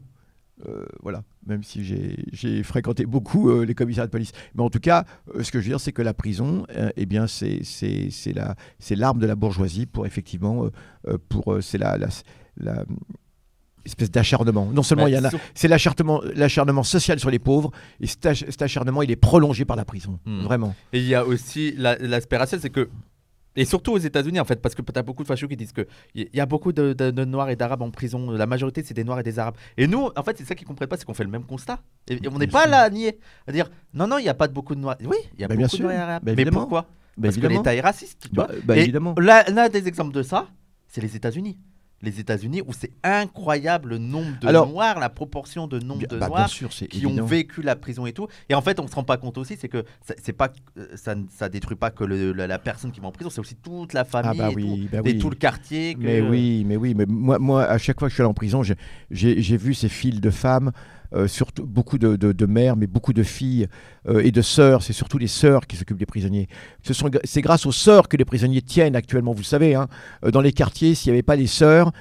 [0.68, 4.32] euh, voilà, même si j'ai- fréquenté beaucoup euh, les commissariats de police.
[4.56, 7.06] Mais en tout cas, euh, ce que je veux dire, c'est que la prison, eh
[7.06, 10.68] bien, c'est c'est- c'est la- c'est l'arme de la bourgeoisie pour effectivement,
[11.30, 12.08] pour c'est la, la,
[12.58, 12.86] la-
[13.86, 14.66] espèce d'acharnement.
[14.72, 18.26] Non seulement Bah, il y en a, c'est l'acharnement, social sur les pauvres, et cet,
[18.26, 20.42] ach- cet acharnement, il est prolongé par la prison, Hmm.
[20.42, 20.76] vraiment.
[20.94, 22.90] Et il y a aussi la- l'aspect racial, c'est que.
[23.56, 25.74] Et surtout aux États-Unis, en fait, parce que tu as beaucoup de fachos qui disent
[25.74, 25.86] qu'il
[26.34, 28.32] y a beaucoup de, de- de Noirs et d'Arabes en prison.
[28.32, 29.56] La majorité, c'est des Noirs et des Arabes.
[29.78, 31.80] Et nous, en fait, c'est ça qu'ils comprennent pas, c'est qu'on fait le même constat.
[32.08, 32.72] Et, et on n'est pas sûr.
[32.72, 33.20] là à nier.
[33.48, 34.98] À dire, non, non, il n'y a pas de beaucoup de Noirs.
[35.04, 35.84] Oui, il y a Bah, beaucoup bien de sûr.
[35.86, 36.24] Noirs et Arabes.
[36.24, 36.82] Bah, Mais pourquoi?
[36.82, 36.88] Bah,
[37.24, 37.56] Parce évidemment.
[37.56, 38.28] que l'État est raciste.
[38.30, 38.78] tu Bah, vois.
[38.78, 39.16] Et évidemment.
[39.18, 40.48] L'un l'un des exemples de ça,
[40.88, 41.58] c'est les États-Unis.
[42.02, 46.18] Les États-Unis où c'est incroyable le nombre de Alors- Noirs, la proportion de nombre de
[46.18, 47.22] bah, Noirs sûr, qui évident.
[47.24, 48.28] ont vécu la prison et tout.
[48.48, 50.88] Et en fait, on se rend pas compte aussi, c'est que ça- c'est pas, euh,
[50.96, 53.42] ça, ne- ça détruit pas que le- la, la personne qui va en prison, c'est
[53.42, 55.96] aussi toute la famille, bah et, oui, tout, bah et tout le quartier.
[55.96, 58.30] que- Mais oui, mais oui, mais moi, moi, à chaque fois que je suis allé
[58.30, 60.72] en prison, j'ai vu ces files de femmes,
[61.14, 63.68] euh, surtout beaucoup de, de- mères, mais beaucoup de filles
[64.08, 64.82] euh, et de sœurs.
[64.84, 66.48] C'est surtout les sœurs qui s'occupent des prisonniers.
[66.84, 69.34] Ce sont, c'est grâce aux sœurs que les prisonniers tiennent actuellement.
[69.34, 69.88] Vous le savez, hein.
[70.26, 71.92] Euh, dans les quartiers, s'il n'y avait pas les sœurs,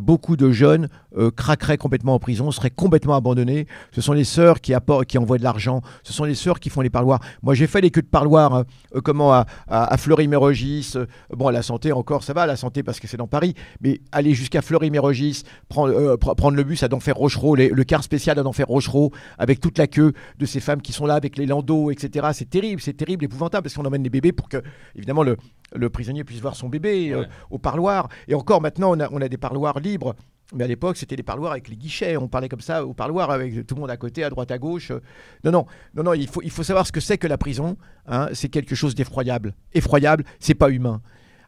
[0.00, 0.88] beaucoup de jeunes
[1.36, 3.66] craqueraient complètement en prison, seraient complètement abandonnés.
[3.92, 5.82] Ce sont les sœurs qui, apportent, qui envoient de l'argent.
[6.04, 7.20] Ce sont les sœurs qui font les parloirs.
[7.42, 8.64] Moi, j'ai fait les queues de parloirs, hein,
[9.02, 10.94] comment à, à, à Fleury-Mérogis.
[11.36, 13.54] bon, à la santé encore, ça va, la santé parce que c'est dans Paris.
[13.80, 18.02] Mais aller jusqu'à Fleury-Mérogis, prendre, pr- prendre le bus à d'Enfer Rochereau, les- le car
[18.04, 21.36] spécial à d'Enfer Rochereau, avec toute la queue de ces femmes qui sont là avec
[21.36, 22.28] les landaux, etc.
[22.32, 24.62] C'est terrible, c'est terrible, épouvantable parce qu'on emmène les bébés pour que,
[24.94, 25.36] évidemment, le,
[25.74, 28.08] le prisonnier puisse voir son bébé euh, au parloir.
[28.28, 30.14] Et encore maintenant, on a, on a des parloirs libres.
[30.54, 32.16] Mais à l'époque, c'était les parloirs avec les guichets.
[32.16, 34.58] On parlait comme ça au parloir avec tout le monde à côté, à droite, à
[34.58, 34.92] gauche.
[35.42, 36.12] Non, non, non, non.
[36.14, 37.76] Il faut, il faut savoir ce que c'est que la prison.
[38.06, 38.28] hein.
[38.34, 39.54] C'est quelque chose d'effroyable.
[39.72, 41.00] Effroyable, c'est pas humain.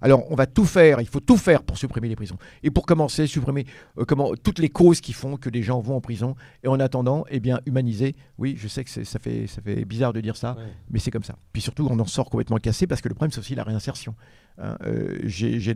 [0.03, 2.37] Alors, on va tout faire, il faut tout faire pour supprimer les prisons.
[2.63, 3.65] Et pour commencer, supprimer
[3.99, 6.35] euh, comment, toutes les causes qui font que les gens vont en prison.
[6.63, 8.15] Et en attendant, eh bien, humaniser.
[8.39, 10.57] Oui, je sais que ça fait, ça fait bizarre de dire ça,
[10.91, 11.37] mais c'est comme ça.
[11.53, 14.15] Puis surtout, on en sort complètement cassé parce que le problème, c'est aussi la réinsertion.
[14.59, 14.77] hein.
[14.85, 15.19] Euh,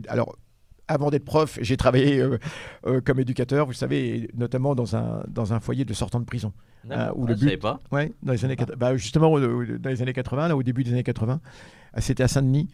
[0.07, 0.35] alors,
[0.87, 2.37] avant d'être prof, j'ai travaillé euh,
[2.85, 6.51] euh, comme éducateur, vous savez, notamment dans un, dans un foyer de sortants de prison.
[6.89, 7.79] Ah, ou Ah, le but- pas.
[7.91, 8.75] Ouais, dans les années 80.
[8.77, 11.39] Bah, justement, euh, dans les années 80, là, au début des années 80,
[11.95, 12.67] euh, c'était à Saint-Denis.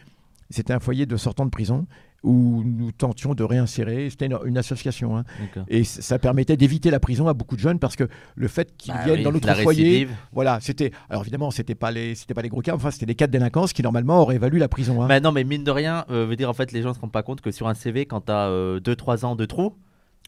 [0.49, 1.87] C'était un foyer de sortants de prison
[2.23, 4.09] où nous tentions de réinsérer.
[4.09, 5.17] C'était une, une association.
[5.17, 5.23] hein.
[5.67, 8.05] Et ça permettait d'éviter la prison à beaucoup de jeunes parce que
[8.35, 10.11] le fait qu'ils Bah viennent oui, dans notre la foyer, récidive.
[10.31, 10.91] voilà, c'était.
[11.09, 12.73] Alors évidemment, c'était pas les, c'était pas les gros cas.
[12.75, 15.01] Enfin, c'était des cas de délinquance qui normalement auraient valu la prison.
[15.03, 15.07] hein.
[15.07, 17.11] Bah non, mais mine de rien, euh, veut dire en fait, les gens se rendent
[17.11, 19.75] pas compte que sur un CV, quand t'as 2-3 ans de trou,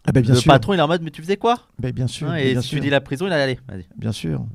[0.05, 0.51] Ah ben, bien le sûr.
[0.51, 1.57] patron il est en mode, mais tu faisais quoi?
[1.79, 2.27] Ben, bien sûr.
[2.29, 2.77] Hein, ben, Et bien si sûr.
[2.77, 3.57] tu dis la prison, il a allé.
[3.67, 3.85] Vas-y.
[3.97, 4.45] Bien sûr.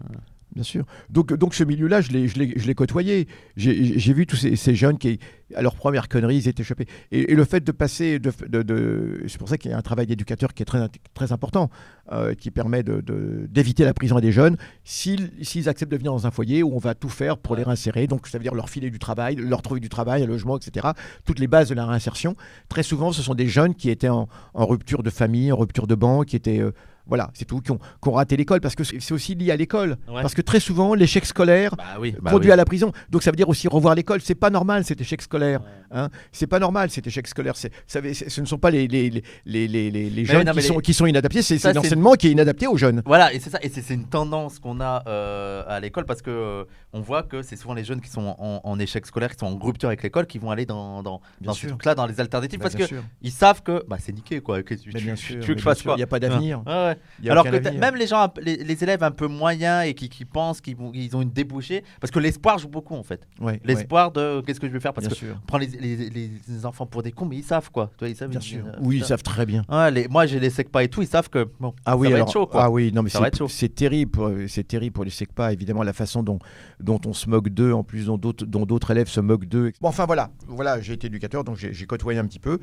[0.54, 0.84] Bien sûr.
[1.10, 3.26] Donc, donc ce milieu-là, je l'ai, je l'ai, je l'ai côtoyé.
[3.56, 5.18] J'ai, j'ai vu tous ces, ces jeunes qui,
[5.56, 6.86] à leur première connerie, ils étaient chopés.
[7.10, 9.76] Et, et le fait de passer, de, de- de- c'est pour ça qu'il y a
[9.76, 11.70] un travail d'éducateur qui est très, très important,
[12.12, 13.02] euh, qui permet de-
[13.50, 16.72] d'éviter la prison à des jeunes, s'ils, s'ils acceptent de venir dans un foyer où
[16.72, 18.06] on va tout faire pour les réinsérer.
[18.06, 20.86] Donc, ça veut dire leur filer du travail, leur trouver du travail, un logement, etc.
[21.24, 22.36] Toutes les bases de la réinsertion.
[22.68, 25.88] Très souvent, ce sont des jeunes qui étaient en, en rupture de famille, en rupture
[25.88, 26.60] de banque, qui étaient...
[26.60, 26.70] euh,
[27.06, 29.56] voilà, c'est tout, qui ont, qui ont raté l'école, parce que c'est aussi lié à
[29.56, 29.96] l'école.
[30.08, 30.22] Ouais.
[30.22, 32.14] Parce que très souvent, l'échec scolaire Bah oui.
[32.20, 32.52] bah conduit oui.
[32.52, 32.92] à la prison.
[33.10, 34.20] Donc ça veut dire aussi revoir l'école.
[34.22, 35.60] C'est pas normal cet échec scolaire.
[35.90, 36.08] Hein.
[36.32, 37.56] C'est pas normal cet échec scolaire.
[37.56, 40.52] C'est, ça ce ne sont pas les, les, les, les, les- les- les jeunes non,
[40.52, 43.02] qui, sont, qui sont inadaptés, c'est, l'enseignement qui est inadapté aux jeunes.
[43.06, 46.22] Voilà, et c'est ça, et c'est c'est une tendance qu'on a euh, à l'école parce
[46.22, 46.64] que euh,
[46.94, 49.46] on voit que c'est souvent les jeunes qui sont en, en échec scolaire, qui sont
[49.46, 51.68] en rupture avec l'école, qui vont aller dans, dans, dans ces sûr.
[51.70, 53.02] trucs-là, dans les alternatives, Bah, parce bien que sûr.
[53.22, 54.62] ils savent que bah, c'est niqué quoi.
[54.62, 56.62] Que tu, bien tu- sûr, tu que je fasse quoi il y a pas d'avenir.
[56.66, 57.30] Ouais, ouais.
[57.30, 57.80] Alors que avenir.
[57.80, 61.16] même les gens, les, les élèves un peu moyens et qui, qui pensent qu'ils ils
[61.16, 63.26] ont une débouchée, parce que l'espoir joue beaucoup en fait.
[63.40, 65.40] Ouais, ouais, L'espoir de qu'est-ce que je vais faire, parce bien que sûr.
[65.46, 67.90] prend les, les- les enfants pour des cons, mais ils savent quoi.
[68.02, 68.30] Ils savent.
[68.30, 68.64] Bien sûr.
[68.80, 69.62] Oui, ils savent très bien.
[70.10, 72.28] Moi, j'ai les pas et tout, ils savent que bon, Ah oui, ça va alors,
[72.28, 72.64] être chaud quoi.
[72.64, 73.10] ah oui, non mais
[73.48, 76.38] c'est, terrible, pour- c'est terrible pour les SECPA, évidemment la façon dont,
[76.80, 79.72] dont on se moque d'eux, en plus dont d'autres, dont d'autres élèves se moquent d'eux.
[79.80, 82.58] Bon, enfin voilà, voilà, j'ai été éducateur, donc j'ai côtoyé un petit peu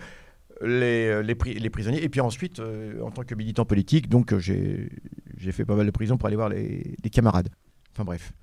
[0.64, 4.10] les, euh, les, pri- les prisonniers, et puis ensuite, euh, en tant que militant politique,
[4.10, 4.90] donc euh, j'ai,
[5.38, 7.50] j'ai fait pas mal de prison pour aller voir les, les camarades.
[7.94, 8.34] Enfin bref,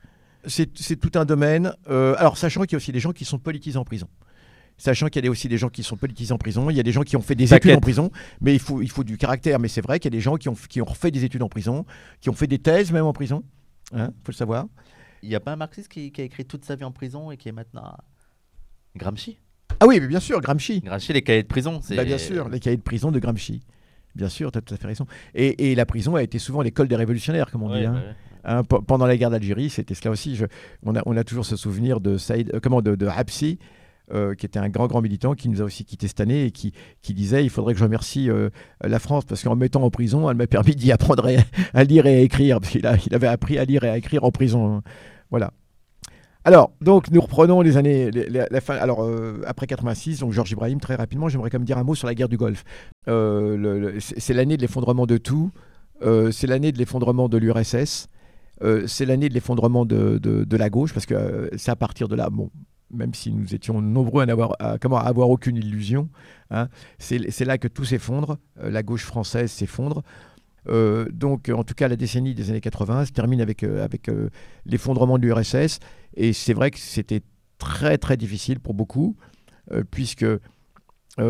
[0.47, 1.73] c'est, c'est tout un domaine.
[1.89, 4.09] euh, alors sachant qu'il y a aussi des gens qui sont politisés en prison.
[4.81, 6.85] Sachant qu'il y a aussi des gens qui sont politisés en prison, il y a
[6.85, 9.19] des gens qui ont fait des études en prison, mais il faut, il faut du
[9.19, 9.59] caractère.
[9.59, 11.43] Mais c'est vrai qu'il y a des gens qui ont, qui ont fait des études
[11.43, 11.85] en prison,
[12.21, 13.43] qui ont fait des thèses même en prison.
[13.93, 14.67] Il faut le savoir.
[15.25, 17.33] Il y a pas un marxiste qui, qui a écrit toute sa vie en prison
[17.33, 17.93] et qui est maintenant
[18.95, 19.39] Gramsci?
[19.81, 20.81] Ah oui, mais bien sûr, Gramsci.
[20.81, 23.61] Gramsci, les cahiers de prison, c'est Bah, bien sûr, les cahiers de prison de Gramsci.
[24.17, 25.07] Bien sûr, tu as tout à fait raison.
[25.35, 27.87] Et, et la prison a été souvent l'école des révolutionnaires, comme on Ouais, dit.
[27.87, 27.95] hein.
[27.95, 28.15] ouais.
[28.45, 30.35] Hein, pe- pendant la guerre d'Algérie, c'était cela aussi.
[30.35, 30.47] Je-
[30.85, 33.59] on, a, on a toujours ce souvenir de Saïd, euh, comment, de, de Habsi,
[34.13, 36.51] euh, qui était un grand, grand militant, qui nous a aussi quittés cette année et
[36.51, 38.49] qui, qui disait il faudrait que je remercie euh,
[38.83, 41.85] la France parce qu'en me mettant en prison, elle m'a permis d'y apprendre à, à
[41.85, 42.59] lire et à écrire.
[42.61, 44.77] Parce a- il avait appris à lire et à écrire en prison.
[44.77, 44.83] hein.
[45.31, 45.53] Voilà.
[46.45, 48.11] Alors, donc, nous reprenons les années,
[48.61, 48.77] fin.
[48.77, 51.95] Alors, euh, après 86, donc Georges Ibrahim, très rapidement, j'aimerais quand même dire un mot
[51.95, 52.65] sur la guerre du Golfe.
[53.09, 55.51] Euh, c'est l'année de l'effondrement de tout.
[56.03, 58.09] Euh, c'est l'année de l'effondrement de l'URSS.
[58.87, 62.29] C'est l'année de l'effondrement de, la gauche, parce que c'est à partir de là,
[62.93, 66.09] même si nous étions nombreux à n'avoir comment, avoir aucune illusion,
[66.51, 70.03] hein, c'est là que tout s'effondre, la gauche française s'effondre.
[70.69, 74.09] Euh, donc, en tout cas, la décennie des années 80 se termine avec, euh, avec
[74.09, 74.31] euh,
[74.67, 75.81] l'effondrement de l'URSS,
[76.17, 77.23] et c'est vrai que c'était
[77.59, 79.17] très très difficile pour beaucoup,
[79.91, 80.25] puisque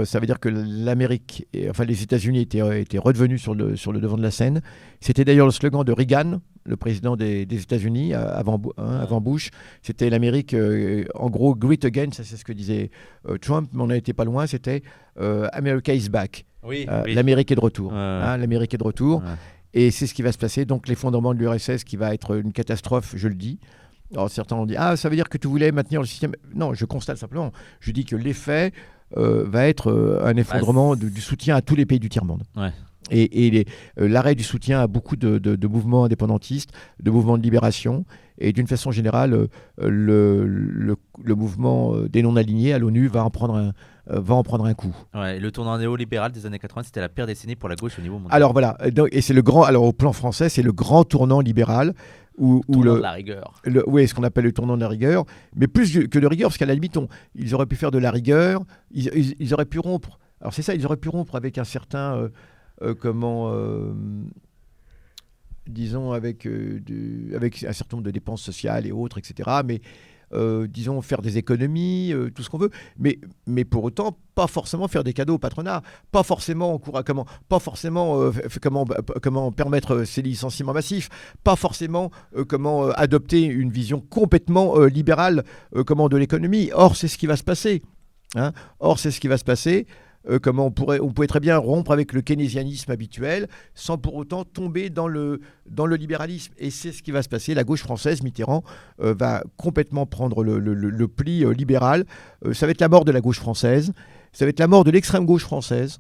[0.05, 4.01] ça veut dire que l'Amérique, enfin les États-Unis étaient, étaient redevenus sur le, sur le
[4.01, 4.61] devant de la scène.
[5.01, 9.21] C'était d'ailleurs le slogan de Reagan, le président des, des États-Unis, euh, avant, hein, avant
[9.21, 9.51] Bush.
[9.83, 12.91] C'était l'Amérique, euh, en gros, great again, ça c'est ce que disait
[13.29, 14.83] euh, Trump, mais on n'était pas loin, c'était
[15.21, 16.45] euh, America is back.
[16.63, 17.15] Oui, oui.
[17.15, 17.93] L'Amérique est de retour.
[17.95, 19.23] Hein, L'Amérique est de retour.
[19.75, 20.65] Et c'est ce qui va se passer.
[20.65, 23.59] Donc l'effondrement de l'URSS qui va être une catastrophe, je le dis.
[24.13, 26.33] Alors certains ont dit Ah, ça veut dire que tu voulais maintenir le système.
[26.55, 27.53] Non, je constate simplement.
[27.81, 28.73] Je dis que l'effet
[29.15, 32.43] va être un effondrement de- du soutien à tous les pays du tiers-monde.
[32.57, 32.71] Ouais.
[33.11, 33.65] Et,
[34.01, 36.71] euh, l'arrêt du soutien à beaucoup de, de- de mouvements indépendantistes,
[37.03, 38.05] de mouvements de libération.
[38.41, 39.47] Et d'une façon générale, euh,
[39.81, 43.73] le, le- le mouvement euh, des non-alignés à l'ONU va, en prendre un-
[44.07, 44.95] va en prendre un coup.
[45.15, 48.03] Ouais, le tournant néolibéral des années 80, c'était la pire décennie pour la gauche au
[48.03, 48.35] niveau mondial.
[48.37, 48.79] Alors voilà,
[49.11, 51.95] et c'est le grand, alors au plan français, c'est le grand tournant libéral
[52.39, 53.55] où, où Tournant le, de la rigueur.
[53.65, 55.25] le- oui, ce qu'on appelle le tournant de la rigueur,
[55.57, 57.99] mais plus que- de rigueur, parce qu'à la limite, on- ils auraient pu faire de
[57.99, 58.63] la rigueur,
[58.93, 60.21] ils, ils- ils auraient pu rompre.
[60.41, 62.29] Alors c'est ça, ils auraient pu rompre avec un certain, euh,
[62.99, 63.93] comment, euh,
[65.67, 66.81] disons, avec, euh,
[67.35, 69.61] avec un certain nombre de dépenses sociales et autres, etc.
[69.65, 69.81] Mais,
[70.35, 74.87] euh, disons, faire des économies, euh, tout ce qu'on veut, mais, pour autant, pas forcément
[74.87, 78.31] faire des cadeaux au patronat, pas forcément, comment, pas forcément euh,
[78.85, 81.09] bah, comment permettre euh, ces licenciements massifs,
[81.45, 86.71] pas forcément euh, comment euh, adopter une vision complètement euh, libérale euh, de l'économie.
[86.75, 87.83] Or, c'est ce qui va se passer.
[88.37, 88.53] hein.
[88.81, 89.87] Or, c'est ce qui va se passer.
[90.31, 94.91] Euh, comment on pourrait, très bien rompre avec le keynésianisme habituel sans pour autant tomber
[94.91, 95.41] dans le,
[95.97, 96.53] libéralisme.
[96.59, 97.55] Et c'est ce qui va se passer.
[97.55, 98.63] La gauche française, Mitterrand,
[99.01, 102.05] euh, va complètement prendre le, pli euh, libéral.
[102.53, 103.93] Ça va être la mort de la gauche française.
[104.33, 105.99] Ça va être la mort de l'extrême gauche française.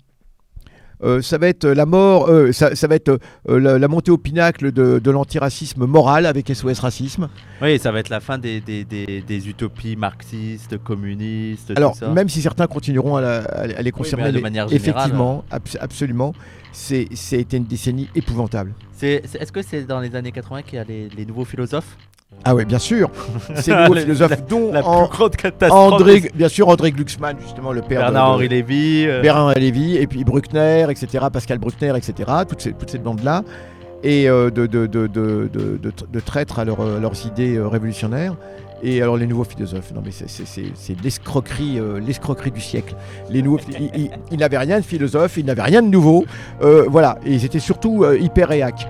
[1.04, 4.10] Euh, ça va être la mort, euh, ça, ça va être euh, la, la montée
[4.10, 7.28] au pinacle de, de l'antiracisme moral avec SOS Racisme.
[7.62, 11.98] Oui, ça va être la fin des, des, des, des utopies marxistes, communistes, Alors, tout
[12.00, 12.08] ça.
[12.08, 14.90] même si certains continueront à, la- à les- les conserver, mais de mais manière générale,
[14.98, 16.34] effectivement, abs- absolument,
[16.72, 18.74] c'est, été une décennie épouvantable.
[19.00, 21.96] Est-ce que c'est dans les années 80 qu'il y a les, les nouveaux philosophes?
[22.44, 23.10] Ah ouais, bien sûr.
[23.56, 25.92] C'est le La- philosophe dont La en- plus grande catastrophe.
[25.94, 29.04] André, bien sûr, André Glucksmann, justement, le père de- Bernard-Henri de, Lévy.
[29.06, 33.42] euh, Bernard Lévy, et puis Bruckner, etc., Pascal Bruckner, etc., toute, ces- toute cette bande-là,
[34.04, 38.34] et euh, de, de, de, traîtres à leur, euh, leurs idées euh, révolutionnaires.
[38.80, 42.94] Et alors les nouveaux philosophes, non mais c'est- l'escroquerie, euh, l'escroquerie du siècle.
[43.28, 43.58] Les nouveaux,
[44.30, 46.24] ils, n'avaient rien de philosophe, ils n'avaient rien de nouveau,
[46.60, 47.18] voilà.
[47.26, 48.88] Et ils étaient surtout hyper réac.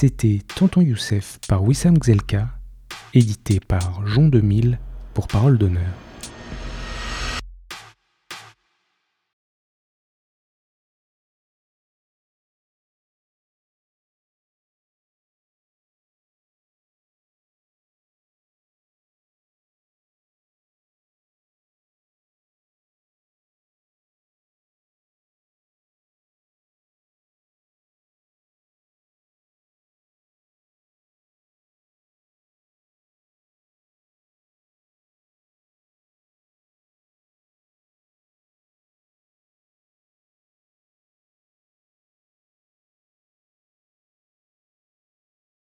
[0.00, 2.50] C'était Tonton Youssef par Wissam Gzelka,
[3.14, 4.78] édité par Jean 2000
[5.12, 6.07] pour Parole d'honneur.